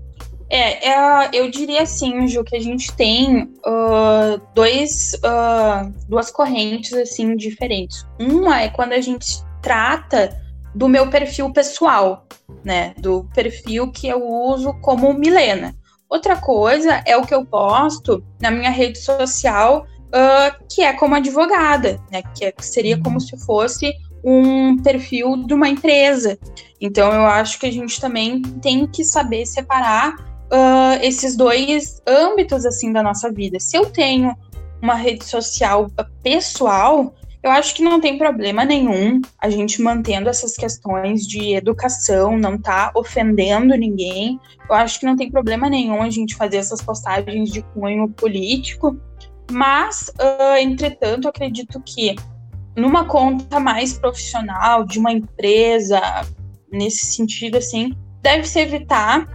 É, 0.50 0.88
é, 0.88 1.30
eu 1.32 1.50
diria 1.50 1.82
assim, 1.82 2.26
Ju, 2.26 2.42
que 2.42 2.56
a 2.56 2.60
gente 2.60 2.90
tem 2.94 3.42
uh, 3.66 4.40
dois, 4.54 5.12
uh, 5.16 5.92
duas 6.08 6.30
correntes 6.30 6.94
assim 6.94 7.36
diferentes. 7.36 8.06
Uma 8.18 8.62
é 8.62 8.68
quando 8.70 8.92
a 8.92 9.00
gente 9.00 9.42
trata 9.60 10.40
do 10.74 10.88
meu 10.88 11.10
perfil 11.10 11.52
pessoal, 11.52 12.26
né? 12.64 12.94
Do 12.98 13.24
perfil 13.34 13.90
que 13.90 14.08
eu 14.08 14.26
uso 14.26 14.72
como 14.80 15.12
Milena. 15.12 15.74
Outra 16.08 16.36
coisa 16.36 17.02
é 17.04 17.16
o 17.16 17.26
que 17.26 17.34
eu 17.34 17.44
posto 17.44 18.24
na 18.40 18.50
minha 18.50 18.70
rede 18.70 18.98
social, 18.98 19.84
uh, 20.06 20.64
que 20.72 20.80
é 20.82 20.94
como 20.94 21.14
advogada, 21.14 22.00
né? 22.10 22.22
Que, 22.34 22.46
é, 22.46 22.52
que 22.52 22.64
seria 22.64 22.98
como 22.98 23.20
se 23.20 23.36
fosse 23.44 23.92
um 24.24 24.76
perfil 24.82 25.44
de 25.46 25.54
uma 25.54 25.68
empresa. 25.68 26.38
Então, 26.80 27.12
eu 27.12 27.26
acho 27.26 27.58
que 27.58 27.66
a 27.66 27.72
gente 27.72 28.00
também 28.00 28.42
tem 28.42 28.86
que 28.86 29.04
saber 29.04 29.46
separar 29.46 30.14
uh, 30.14 31.02
esses 31.02 31.36
dois 31.36 32.02
âmbitos 32.06 32.64
assim 32.64 32.92
da 32.92 33.02
nossa 33.02 33.32
vida. 33.32 33.58
Se 33.60 33.76
eu 33.76 33.86
tenho 33.86 34.34
uma 34.80 34.94
rede 34.94 35.24
social 35.24 35.90
pessoal, 36.22 37.14
eu 37.42 37.50
acho 37.50 37.74
que 37.74 37.82
não 37.82 38.00
tem 38.00 38.18
problema 38.18 38.64
nenhum 38.64 39.20
a 39.40 39.48
gente 39.48 39.80
mantendo 39.80 40.28
essas 40.28 40.56
questões 40.56 41.26
de 41.26 41.54
educação, 41.54 42.36
não 42.36 42.58
tá 42.58 42.92
ofendendo 42.94 43.76
ninguém. 43.76 44.38
Eu 44.68 44.74
acho 44.74 45.00
que 45.00 45.06
não 45.06 45.16
tem 45.16 45.30
problema 45.30 45.68
nenhum 45.70 46.02
a 46.02 46.10
gente 46.10 46.34
fazer 46.34 46.58
essas 46.58 46.82
postagens 46.82 47.50
de 47.50 47.62
cunho 47.62 48.08
político. 48.08 48.98
Mas, 49.50 50.12
uh, 50.20 50.56
entretanto, 50.58 51.28
acredito 51.28 51.80
que 51.80 52.16
numa 52.78 53.04
conta 53.04 53.58
mais 53.58 53.98
profissional 53.98 54.84
de 54.84 54.98
uma 54.98 55.12
empresa, 55.12 56.00
nesse 56.70 57.06
sentido, 57.06 57.58
assim, 57.58 57.92
deve-se 58.22 58.60
evitar 58.60 59.26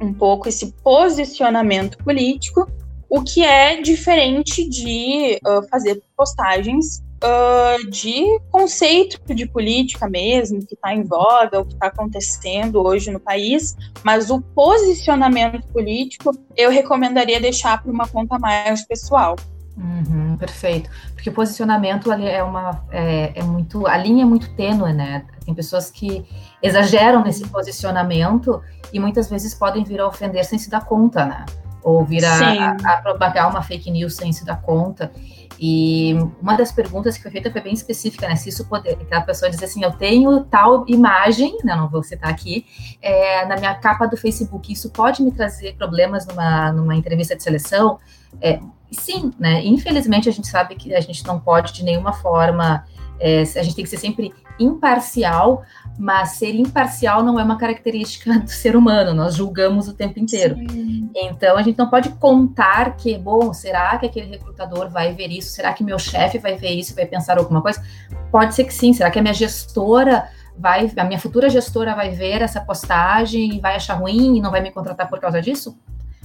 um 0.00 0.12
pouco 0.12 0.48
esse 0.48 0.72
posicionamento 0.82 1.98
político, 1.98 2.70
o 3.08 3.22
que 3.22 3.44
é 3.44 3.80
diferente 3.80 4.68
de 4.68 5.38
uh, 5.46 5.66
fazer 5.68 6.02
postagens 6.16 7.02
uh, 7.22 7.90
de 7.90 8.24
conceito 8.50 9.34
de 9.34 9.46
política 9.46 10.08
mesmo, 10.08 10.64
que 10.66 10.74
está 10.74 10.92
em 10.92 11.02
voga, 11.02 11.60
o 11.60 11.64
que 11.64 11.74
está 11.74 11.86
acontecendo 11.86 12.84
hoje 12.84 13.10
no 13.10 13.20
país, 13.20 13.76
mas 14.02 14.30
o 14.30 14.40
posicionamento 14.40 15.66
político 15.68 16.32
eu 16.56 16.70
recomendaria 16.70 17.40
deixar 17.40 17.82
para 17.82 17.92
uma 17.92 18.08
conta 18.08 18.38
mais 18.38 18.84
pessoal. 18.86 19.36
Uhum, 19.76 20.36
perfeito. 20.38 20.88
Porque 21.12 21.28
o 21.28 21.32
posicionamento 21.32 22.10
ali 22.10 22.26
é 22.26 22.42
uma 22.42 22.82
é, 22.90 23.32
é, 23.38 23.42
muito 23.42 23.86
a 23.86 23.96
linha 23.96 24.22
é 24.22 24.26
muito 24.26 24.54
tênue, 24.54 24.92
né? 24.92 25.24
Tem 25.44 25.54
pessoas 25.54 25.90
que 25.90 26.24
exageram 26.62 27.22
nesse 27.22 27.46
posicionamento 27.48 28.62
e 28.92 28.98
muitas 28.98 29.28
vezes 29.28 29.54
podem 29.54 29.84
vir 29.84 30.00
a 30.00 30.06
ofender 30.06 30.44
sem 30.44 30.58
se 30.58 30.70
dar 30.70 30.84
conta, 30.84 31.26
né? 31.26 31.44
Ou 31.82 32.04
vir 32.04 32.24
a, 32.24 32.70
a, 32.70 32.70
a 32.70 32.96
propagar 33.02 33.50
uma 33.50 33.62
fake 33.62 33.90
news 33.90 34.16
sem 34.16 34.32
se 34.32 34.44
dar 34.44 34.60
conta. 34.62 35.12
E 35.58 36.14
uma 36.40 36.54
das 36.54 36.70
perguntas 36.70 37.16
que 37.16 37.22
foi 37.22 37.30
feita 37.30 37.50
foi 37.50 37.60
bem 37.60 37.72
específica, 37.72 38.28
né? 38.28 38.36
Se 38.36 38.48
isso 38.48 38.66
poder, 38.66 38.98
a 39.10 39.20
pessoa 39.22 39.50
diz 39.50 39.62
assim, 39.62 39.82
eu 39.82 39.92
tenho 39.92 40.44
tal 40.44 40.84
imagem, 40.86 41.56
né, 41.64 41.74
não 41.74 41.88
vou 41.88 42.02
citar 42.02 42.30
aqui, 42.30 42.66
é, 43.00 43.44
na 43.46 43.56
minha 43.56 43.74
capa 43.74 44.06
do 44.06 44.16
Facebook, 44.16 44.72
isso 44.72 44.90
pode 44.90 45.22
me 45.22 45.32
trazer 45.32 45.74
problemas 45.76 46.26
numa, 46.26 46.72
numa 46.72 46.94
entrevista 46.94 47.34
de 47.34 47.42
seleção? 47.42 47.98
É, 48.40 48.60
sim, 48.90 49.32
né? 49.38 49.64
Infelizmente 49.64 50.28
a 50.28 50.32
gente 50.32 50.48
sabe 50.48 50.74
que 50.74 50.94
a 50.94 51.00
gente 51.00 51.24
não 51.26 51.40
pode 51.40 51.72
de 51.72 51.82
nenhuma 51.82 52.12
forma, 52.12 52.84
é, 53.18 53.42
a 53.42 53.62
gente 53.62 53.74
tem 53.74 53.84
que 53.84 53.90
ser 53.90 53.98
sempre 53.98 54.32
imparcial, 54.58 55.62
mas 55.98 56.30
ser 56.32 56.54
imparcial 56.54 57.22
não 57.22 57.38
é 57.40 57.44
uma 57.44 57.56
característica 57.56 58.38
do 58.38 58.50
ser 58.50 58.76
humano, 58.76 59.14
nós 59.14 59.34
julgamos 59.34 59.88
o 59.88 59.94
tempo 59.94 60.18
inteiro. 60.18 60.56
Sim. 60.70 61.10
Então 61.14 61.56
a 61.56 61.62
gente 61.62 61.78
não 61.78 61.88
pode 61.88 62.10
contar 62.10 62.96
que, 62.96 63.16
bom, 63.16 63.52
será 63.52 63.96
que 63.98 64.06
aquele 64.06 64.26
recrutador 64.26 64.88
vai 64.90 65.14
ver 65.14 65.28
isso? 65.28 65.50
Será 65.50 65.72
que 65.72 65.82
meu 65.82 65.98
chefe 65.98 66.38
vai 66.38 66.56
ver 66.56 66.70
isso 66.70 66.92
e 66.92 66.94
vai 66.94 67.06
pensar 67.06 67.38
alguma 67.38 67.62
coisa? 67.62 67.82
Pode 68.30 68.54
ser 68.54 68.64
que 68.64 68.74
sim, 68.74 68.92
será 68.92 69.10
que 69.10 69.18
a 69.18 69.22
minha 69.22 69.34
gestora 69.34 70.28
vai, 70.58 70.90
a 70.96 71.04
minha 71.04 71.18
futura 71.18 71.48
gestora 71.48 71.94
vai 71.94 72.10
ver 72.10 72.42
essa 72.42 72.60
postagem 72.60 73.56
e 73.56 73.60
vai 73.60 73.76
achar 73.76 73.94
ruim 73.94 74.36
e 74.36 74.40
não 74.40 74.50
vai 74.50 74.60
me 74.60 74.70
contratar 74.70 75.08
por 75.08 75.18
causa 75.18 75.40
disso? 75.40 75.76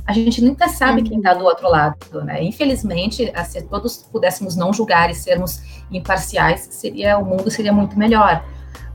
a 0.05 0.13
gente 0.13 0.43
nunca 0.43 0.67
sabe 0.67 1.03
quem 1.03 1.17
está 1.17 1.33
do 1.33 1.45
outro 1.45 1.69
lado, 1.69 2.23
né? 2.23 2.43
Infelizmente, 2.43 3.31
se 3.45 3.61
todos 3.63 3.97
pudéssemos 3.97 4.55
não 4.55 4.73
julgar 4.73 5.09
e 5.09 5.15
sermos 5.15 5.61
imparciais, 5.91 6.67
seria 6.71 7.17
o 7.17 7.25
mundo 7.25 7.49
seria 7.51 7.71
muito 7.71 7.97
melhor. 7.97 8.43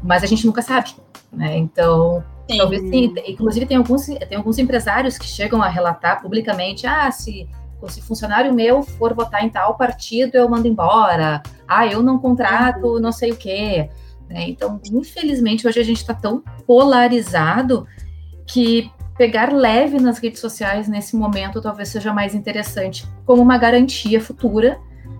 Mas 0.02 0.22
a 0.22 0.26
gente 0.26 0.46
nunca 0.46 0.62
sabe, 0.62 0.94
né? 1.32 1.56
Então, 1.56 2.24
sim. 2.50 2.58
talvez 2.58 2.82
sim. 2.82 3.14
Inclusive 3.26 3.66
tem 3.66 3.76
alguns 3.76 4.06
tem 4.06 4.36
alguns 4.36 4.58
empresários 4.58 5.18
que 5.18 5.26
chegam 5.26 5.62
a 5.62 5.68
relatar 5.68 6.20
publicamente, 6.20 6.86
ah, 6.86 7.10
se 7.10 7.48
se 7.88 8.00
funcionário 8.00 8.52
meu 8.52 8.82
for 8.82 9.14
votar 9.14 9.44
em 9.44 9.50
tal 9.50 9.76
partido, 9.76 10.34
eu 10.34 10.48
mando 10.48 10.66
embora. 10.66 11.42
Ah, 11.68 11.86
eu 11.86 12.02
não 12.02 12.18
contrato, 12.18 12.84
uhum. 12.84 12.98
não 12.98 13.12
sei 13.12 13.30
o 13.30 13.36
quê. 13.36 13.90
Né? 14.28 14.48
Então, 14.48 14.80
infelizmente, 14.90 15.68
hoje 15.68 15.78
a 15.78 15.84
gente 15.84 15.98
está 15.98 16.14
tão 16.14 16.42
polarizado 16.66 17.86
que 18.46 18.90
pegar 19.16 19.52
leve 19.52 19.98
nas 19.98 20.18
redes 20.18 20.40
sociais 20.40 20.88
nesse 20.88 21.16
momento 21.16 21.60
talvez 21.62 21.88
seja 21.88 22.12
mais 22.12 22.34
interessante, 22.34 23.08
como 23.24 23.40
uma 23.40 23.56
garantia 23.56 24.20
futura, 24.20 24.78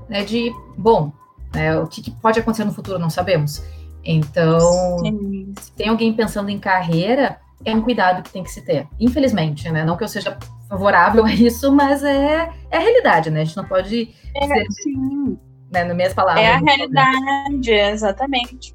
né, 0.09 0.23
de, 0.23 0.53
bom, 0.77 1.13
né, 1.55 1.79
o 1.79 1.87
que, 1.87 2.03
que, 2.03 2.11
pode 2.11 2.39
acontecer 2.39 2.65
no 2.65 2.73
futuro, 2.73 2.99
não 2.99 3.09
sabemos. 3.09 3.63
Então, 4.07 4.99
Sim. 5.01 5.53
se 5.61 5.73
tem 5.73 5.89
alguém 5.89 6.13
pensando 6.13 6.49
em 6.49 6.59
carreira, 6.59 7.39
é 7.65 7.75
um 7.75 7.83
cuidado 7.83 8.23
que 8.23 8.31
tem 8.31 8.45
que 8.45 8.51
se 8.51 8.63
ter. 8.63 8.87
Infelizmente, 9.01 9.69
né, 9.71 9.85
não 9.85 9.97
que 9.97 10.05
eu 10.05 10.09
seja 10.09 10.39
favorável 10.69 11.25
a 11.25 11.33
isso, 11.33 11.73
mas 11.73 12.05
é, 12.05 12.49
é 12.71 12.77
a 12.77 12.81
realidade, 12.81 13.31
né, 13.31 13.41
a 13.41 13.45
gente 13.45 13.57
não 13.57 13.67
pode 13.67 14.15
é, 14.35 14.41
dizer, 14.41 14.67
sim. 14.71 15.39
Né, 15.73 15.85
nas 15.85 15.97
minhas 15.97 16.15
palavras. 16.15 16.45
É 16.45 16.55
a 16.55 16.59
realidade, 16.59 17.73
exatamente. 17.73 18.75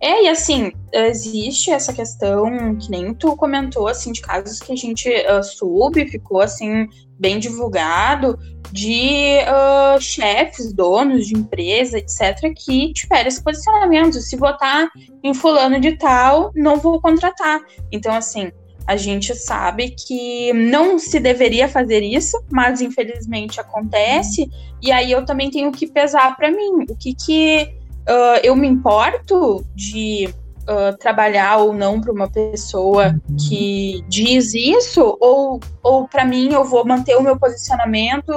É, 0.00 0.24
e 0.24 0.28
assim, 0.28 0.72
existe 0.92 1.70
essa 1.70 1.92
questão, 1.92 2.76
que 2.76 2.90
nem 2.90 3.14
tu 3.14 3.36
comentou, 3.36 3.86
assim, 3.86 4.12
de 4.12 4.20
casos 4.20 4.58
que 4.58 4.72
a 4.72 4.76
gente 4.76 5.08
uh, 5.08 5.42
soube, 5.42 6.08
ficou, 6.08 6.40
assim, 6.40 6.88
bem 7.22 7.38
divulgado, 7.38 8.36
de 8.72 9.38
uh, 9.46 10.00
chefes, 10.00 10.72
donos 10.72 11.28
de 11.28 11.34
empresa, 11.34 11.98
etc., 11.98 12.52
que 12.56 12.92
tiveram 12.92 13.28
esse 13.28 13.42
posicionamento. 13.42 14.20
Se 14.20 14.36
votar 14.36 14.88
em 15.22 15.32
fulano 15.32 15.78
de 15.78 15.96
tal, 15.96 16.50
não 16.54 16.78
vou 16.78 17.00
contratar. 17.00 17.60
Então, 17.92 18.12
assim, 18.12 18.50
a 18.88 18.96
gente 18.96 19.36
sabe 19.36 19.90
que 19.90 20.52
não 20.52 20.98
se 20.98 21.20
deveria 21.20 21.68
fazer 21.68 22.02
isso, 22.02 22.42
mas 22.50 22.80
infelizmente 22.80 23.60
acontece. 23.60 24.50
E 24.82 24.90
aí 24.90 25.12
eu 25.12 25.24
também 25.24 25.48
tenho 25.48 25.70
que 25.70 25.86
pesar 25.86 26.36
para 26.36 26.50
mim 26.50 26.84
o 26.88 26.96
que 26.96 27.14
que 27.14 27.68
uh, 28.08 28.40
eu 28.42 28.56
me 28.56 28.66
importo 28.66 29.64
de 29.76 30.34
uh, 30.62 30.96
trabalhar 30.98 31.58
ou 31.58 31.72
não 31.72 32.00
para 32.00 32.12
uma 32.12 32.28
pessoa 32.28 33.14
que 33.48 34.04
diz 34.08 34.54
isso, 34.54 35.16
ou, 35.20 35.60
ou 35.82 36.08
para 36.08 36.24
mim 36.24 36.52
eu 36.52 36.64
vou 36.64 36.86
manter 36.86 37.16
o 37.16 37.22
meu 37.22 37.38
posicionamento 37.38 38.32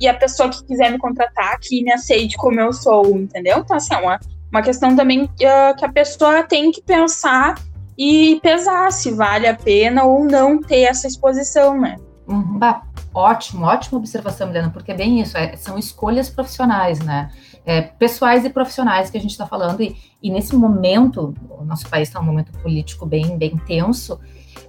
e 0.00 0.08
a 0.08 0.14
pessoa 0.14 0.48
que 0.48 0.64
quiser 0.64 0.90
me 0.90 0.98
contratar 0.98 1.58
que 1.60 1.82
me 1.82 1.92
aceite 1.92 2.36
como 2.36 2.58
eu 2.58 2.72
sou, 2.72 3.06
entendeu? 3.18 3.58
Então, 3.58 3.76
assim, 3.76 3.94
é 3.94 3.98
uma, 3.98 4.18
uma 4.50 4.62
questão 4.62 4.96
também 4.96 5.24
uh, 5.24 5.76
que 5.76 5.84
a 5.84 5.92
pessoa 5.92 6.42
tem 6.42 6.70
que 6.70 6.82
pensar 6.82 7.54
e 7.98 8.40
pesar 8.42 8.90
se 8.92 9.10
vale 9.10 9.46
a 9.46 9.54
pena 9.54 10.04
ou 10.04 10.24
não 10.24 10.58
ter 10.58 10.82
essa 10.82 11.06
exposição, 11.06 11.78
né? 11.78 11.96
Uhum. 12.26 12.58
Bah, 12.58 12.82
ótimo, 13.12 13.66
ótima 13.66 13.98
observação, 13.98 14.46
Milena, 14.46 14.70
porque 14.70 14.92
é 14.92 14.94
bem 14.94 15.20
isso, 15.20 15.36
é, 15.36 15.54
são 15.56 15.76
escolhas 15.76 16.30
profissionais, 16.30 17.00
né? 17.00 17.30
É, 17.64 17.82
pessoais 17.82 18.44
e 18.44 18.50
profissionais 18.50 19.10
que 19.10 19.18
a 19.18 19.20
gente 19.20 19.32
está 19.32 19.46
falando, 19.46 19.82
e, 19.82 19.96
e, 20.22 20.30
nesse 20.30 20.56
momento, 20.56 21.34
o 21.50 21.64
nosso 21.64 21.88
país 21.88 22.08
está 22.08 22.20
um 22.20 22.24
momento 22.24 22.52
político 22.60 23.06
bem, 23.06 23.36
bem 23.36 23.56
tenso, 23.56 24.18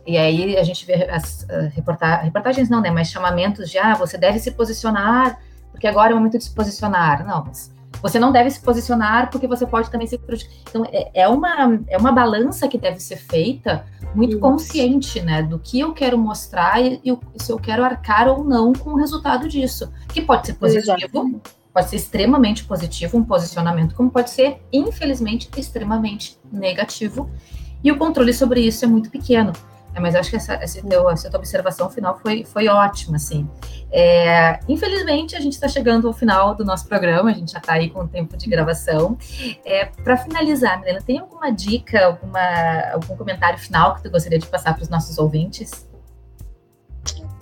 e 0.06 0.18
aí 0.18 0.58
a 0.58 0.64
gente 0.64 0.86
vê 0.86 1.10
as 1.10 1.44
uh, 1.44 1.70
reporta 1.74 2.18
reportagens, 2.18 2.70
não, 2.70 2.82
né, 2.82 2.90
mas 2.90 3.10
chamamentos 3.10 3.70
de, 3.70 3.78
ah, 3.78 3.94
você 3.94 4.18
deve 4.18 4.40
se 4.40 4.52
posicionar, 4.52 5.40
porque 5.72 5.88
agora 5.88 6.12
é 6.12 6.14
o 6.14 6.18
momento 6.18 6.38
de 6.38 6.44
se 6.44 6.54
posicionar. 6.54 7.26
Não, 7.26 7.44
mas 7.46 7.72
você 8.02 8.20
não 8.20 8.32
deve 8.32 8.50
se 8.50 8.60
posicionar 8.60 9.30
porque 9.30 9.48
você 9.48 9.66
pode 9.66 9.90
também 9.92 10.08
ser 10.08 10.20
Então, 10.70 10.86
é, 10.92 11.22
é, 11.22 11.28
uma, 11.28 11.80
é 11.88 11.98
uma 11.98 12.12
balança 12.12 12.68
que 12.68 12.78
deve 12.78 13.00
ser 13.00 13.18
feita 13.18 13.86
muito 14.16 14.32
Isso. 14.32 14.40
consciente, 14.40 15.22
né, 15.22 15.44
do 15.44 15.60
que 15.60 15.80
eu 15.80 15.94
quero 15.94 16.18
mostrar 16.18 16.82
e, 16.82 17.00
e, 17.04 17.18
se 17.42 17.52
eu 17.52 17.58
quero 17.58 17.84
arcar 17.84 18.28
ou 18.28 18.44
não 18.44 18.74
com 18.74 18.92
o 18.92 18.98
resultado 18.98 19.48
disso, 19.48 19.92
que 20.10 20.22
pode 20.22 20.48
ser 20.48 20.54
positivo, 20.56 21.42
pode 21.74 21.90
ser 21.90 21.96
extremamente 21.96 22.64
positivo 22.66 23.18
um 23.18 23.24
posicionamento, 23.24 23.96
como 23.96 24.12
pode 24.12 24.30
ser, 24.30 24.62
infelizmente, 24.72 25.50
extremamente 25.58 26.38
negativo. 26.52 27.30
E 27.84 27.92
o 27.92 27.98
controle 27.98 28.34
sobre 28.34 28.62
isso 28.62 28.86
é 28.86 28.88
muito 28.88 29.10
pequeno. 29.10 29.54
É, 29.94 30.00
mas 30.00 30.16
acho 30.16 30.30
que 30.30 30.38
essa, 30.38 30.54
essa, 30.54 30.82
teu, 30.82 31.10
essa 31.10 31.30
tua 31.30 31.40
observação 31.40 31.90
final 31.90 32.18
foi, 32.20 32.46
foi 32.46 32.68
ótima, 32.68 33.18
assim. 33.18 33.48
É, 33.92 34.60
infelizmente, 34.68 35.36
a 35.36 35.40
gente 35.40 35.54
está 35.54 35.68
chegando 35.68 36.08
ao 36.08 36.14
final 36.14 36.56
do 36.56 36.64
nosso 36.64 36.88
programa, 36.88 37.30
a 37.30 37.34
gente 37.34 37.52
já 37.52 37.60
está 37.60 37.74
aí 37.74 37.90
com 37.90 38.02
o 38.02 38.08
tempo 38.08 38.38
de 38.38 38.50
gravação. 38.50 39.18
É, 39.66 39.86
Para 39.86 40.16
finalizar, 40.16 40.80
Milena, 40.80 41.02
tem 41.02 41.20
alguma 41.20 41.52
dica, 41.52 42.06
alguma, 42.06 42.40
algum 42.94 43.18
comentário 43.18 43.60
final 43.60 43.96
que 43.96 44.04
tu 44.04 44.10
gostaria 44.10 44.40
de 44.40 44.48
passar 44.48 44.74
para 44.74 44.84
os 44.84 44.90
nossos 44.90 45.18
ouvintes? 45.18 45.91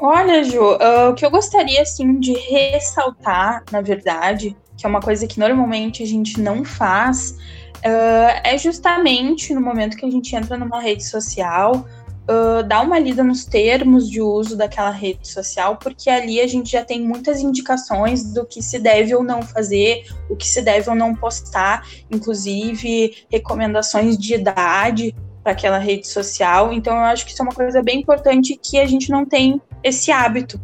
Olha, 0.02 0.43
Ju, 0.45 0.62
uh, 0.62 1.10
o 1.10 1.13
que 1.13 1.26
eu 1.26 1.30
gostaria, 1.30 1.82
assim, 1.82 2.19
de 2.19 2.32
ressaltar, 2.32 3.63
na 3.69 3.82
verdade, 3.82 4.56
que 4.78 4.86
é 4.86 4.89
uma 4.89 5.02
coisa 5.02 5.28
que 5.28 5.38
normalmente 5.38 6.02
a 6.02 6.06
gente 6.06 6.39
não 6.39 6.63
faz, 6.63 7.32
uh, 7.80 8.39
é 8.43 8.58
justamente 8.58 9.54
no 9.54 9.60
momento 9.60 9.98
que 9.98 10.06
a 10.06 10.10
gente 10.10 10.34
entra 10.34 10.58
numa 10.58 10.80
rede 10.80 11.04
social, 11.04 11.86
uh, 12.30 12.63
dar 12.63 12.82
uma 12.82 12.98
lida 12.98 13.24
nos 13.26 13.43
termos 13.43 14.10
de 14.10 14.22
uso 14.22 14.56
daquela 14.56 14.89
rede 14.89 15.28
social, 15.28 15.76
porque 15.76 16.10
ali 16.10 16.39
a 16.39 16.48
gente 16.48 16.72
já 16.72 16.86
tem 16.86 17.02
muitas 17.02 17.41
indicações 17.41 18.24
do 18.34 18.45
que 18.45 18.62
se 18.62 18.80
deve 18.80 19.13
ou 19.13 19.22
não 19.22 19.41
fazer, 19.41 20.06
o 20.30 20.36
que 20.36 20.48
se 20.48 20.62
deve 20.62 20.89
ou 20.89 20.95
não 20.95 21.13
postar, 21.13 21.86
inclusive 22.10 23.26
recomendações 23.30 24.17
de 24.17 24.36
idade 24.36 25.13
para 25.43 25.54
aquela 25.54 25.78
rede 25.78 26.08
social. 26.08 26.71
Então, 26.73 26.95
eu 26.95 27.04
acho 27.04 27.25
que 27.25 27.32
isso 27.32 27.41
é 27.41 27.45
uma 27.45 27.54
coisa 27.54 27.82
bem 27.82 27.99
importante 27.99 28.60
que 28.62 28.80
a 28.80 28.86
gente 28.86 29.10
não 29.10 29.25
tem 29.25 29.62
esse 29.84 30.12
hábito. 30.12 30.60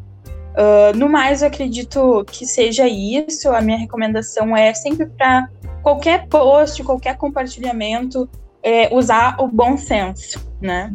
Uh, 0.56 0.96
no 0.96 1.10
mais, 1.10 1.42
eu 1.42 1.48
acredito 1.48 2.24
que 2.32 2.46
seja 2.46 2.88
isso. 2.88 3.50
A 3.50 3.62
minha 3.62 3.78
recomendação 3.78 4.56
é 4.56 4.74
sempre 4.74 5.06
para 5.06 5.50
qualquer 5.84 6.28
post, 6.28 6.82
qualquer 6.84 7.18
compartilhamento, 7.18 8.30
é, 8.64 8.94
usar 8.94 9.36
o 9.40 9.48
bom 9.48 9.78
senso, 9.78 10.40
né? 10.62 10.94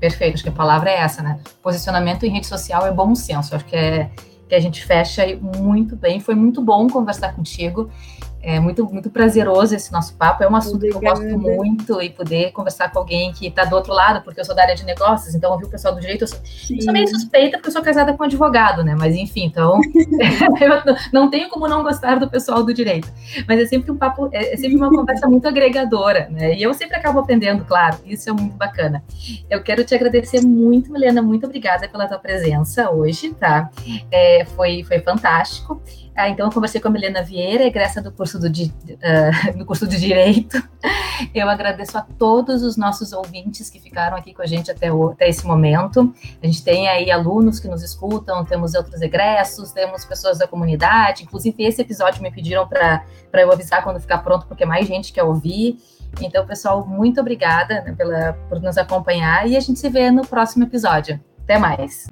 Perfeito, 0.00 0.34
acho 0.34 0.42
que 0.42 0.48
a 0.48 0.52
palavra 0.52 0.90
é 0.90 0.96
essa, 0.98 1.22
né? 1.22 1.38
Posicionamento 1.62 2.24
em 2.24 2.30
rede 2.30 2.46
social 2.46 2.86
é 2.86 2.92
bom 2.92 3.14
senso. 3.14 3.54
Acho 3.54 3.64
que 3.64 3.76
é 3.76 4.10
que 4.48 4.54
a 4.54 4.60
gente 4.60 4.84
fecha 4.84 5.22
muito 5.40 5.96
bem. 5.96 6.20
Foi 6.20 6.34
muito 6.34 6.62
bom 6.62 6.88
conversar 6.88 7.34
contigo. 7.34 7.90
É 8.44 8.60
muito, 8.60 8.84
muito 8.84 9.10
prazeroso 9.10 9.74
esse 9.74 9.90
nosso 9.90 10.14
papo. 10.16 10.44
É 10.44 10.48
um 10.48 10.54
assunto 10.54 10.76
Obrigada. 10.76 11.18
que 11.18 11.32
eu 11.32 11.38
gosto 11.38 11.56
muito 11.56 12.02
e 12.02 12.10
poder 12.10 12.52
conversar 12.52 12.92
com 12.92 12.98
alguém 12.98 13.32
que 13.32 13.46
está 13.46 13.64
do 13.64 13.74
outro 13.74 13.92
lado, 13.92 14.22
porque 14.22 14.38
eu 14.38 14.44
sou 14.44 14.54
da 14.54 14.62
área 14.62 14.74
de 14.74 14.84
negócios, 14.84 15.34
então 15.34 15.50
ouvir 15.50 15.64
o 15.64 15.70
pessoal 15.70 15.94
do 15.94 16.00
direito. 16.00 16.22
Eu 16.22 16.28
sou, 16.28 16.38
eu 16.70 16.82
sou 16.82 16.92
meio 16.92 17.08
suspeita 17.08 17.56
porque 17.56 17.68
eu 17.68 17.72
sou 17.72 17.82
casada 17.82 18.12
com 18.12 18.22
um 18.22 18.26
advogado, 18.26 18.84
né? 18.84 18.94
Mas 18.98 19.16
enfim, 19.16 19.44
então 19.46 19.80
eu 20.60 20.96
não 21.12 21.30
tenho 21.30 21.48
como 21.48 21.66
não 21.66 21.82
gostar 21.82 22.18
do 22.18 22.28
pessoal 22.28 22.62
do 22.62 22.74
direito. 22.74 23.10
Mas 23.48 23.60
é 23.60 23.66
sempre 23.66 23.90
um 23.90 23.96
papo, 23.96 24.28
é, 24.30 24.52
é 24.52 24.56
sempre 24.56 24.76
uma 24.76 24.90
conversa 24.90 25.26
muito 25.26 25.48
agregadora, 25.48 26.28
né? 26.30 26.54
E 26.54 26.62
eu 26.62 26.74
sempre 26.74 26.96
acabo 26.96 27.20
aprendendo, 27.20 27.64
claro. 27.64 27.96
Isso 28.04 28.28
é 28.28 28.32
muito 28.32 28.56
bacana. 28.56 29.02
Eu 29.48 29.62
quero 29.62 29.84
te 29.84 29.94
agradecer 29.94 30.42
muito, 30.42 30.92
Milena. 30.92 31.22
Muito 31.22 31.46
obrigada 31.46 31.88
pela 31.88 32.06
tua 32.06 32.18
presença 32.18 32.90
hoje, 32.90 33.32
tá? 33.34 33.70
É, 34.10 34.44
foi, 34.44 34.82
foi 34.84 35.00
fantástico. 35.00 35.80
Ah, 36.16 36.28
então, 36.28 36.46
eu 36.46 36.52
conversei 36.52 36.80
com 36.80 36.86
a 36.86 36.90
Milena 36.90 37.22
Vieira, 37.22 37.64
egressa 37.64 38.00
do 38.00 38.12
curso, 38.12 38.38
do, 38.38 38.46
uh, 38.46 39.58
do 39.58 39.66
curso 39.66 39.86
de 39.86 39.98
Direito. 39.98 40.62
Eu 41.34 41.48
agradeço 41.48 41.98
a 41.98 42.02
todos 42.02 42.62
os 42.62 42.76
nossos 42.76 43.12
ouvintes 43.12 43.68
que 43.68 43.80
ficaram 43.80 44.16
aqui 44.16 44.32
com 44.32 44.42
a 44.42 44.46
gente 44.46 44.70
até, 44.70 44.92
o, 44.92 45.10
até 45.10 45.28
esse 45.28 45.44
momento. 45.44 46.14
A 46.40 46.46
gente 46.46 46.62
tem 46.62 46.88
aí 46.88 47.10
alunos 47.10 47.58
que 47.58 47.66
nos 47.66 47.82
escutam, 47.82 48.44
temos 48.44 48.74
outros 48.74 49.00
egressos, 49.02 49.72
temos 49.72 50.04
pessoas 50.04 50.38
da 50.38 50.46
comunidade. 50.46 51.24
Inclusive, 51.24 51.64
esse 51.64 51.82
episódio 51.82 52.22
me 52.22 52.30
pediram 52.30 52.66
para 52.68 53.02
eu 53.32 53.52
avisar 53.52 53.82
quando 53.82 54.00
ficar 54.00 54.18
pronto, 54.18 54.46
porque 54.46 54.64
mais 54.64 54.86
gente 54.86 55.12
quer 55.12 55.24
ouvir. 55.24 55.78
Então, 56.20 56.46
pessoal, 56.46 56.86
muito 56.86 57.20
obrigada 57.20 57.82
né, 57.82 57.92
pela, 57.92 58.34
por 58.48 58.60
nos 58.60 58.78
acompanhar 58.78 59.48
e 59.48 59.56
a 59.56 59.60
gente 59.60 59.80
se 59.80 59.88
vê 59.88 60.12
no 60.12 60.24
próximo 60.24 60.64
episódio. 60.64 61.20
Até 61.42 61.58
mais! 61.58 62.06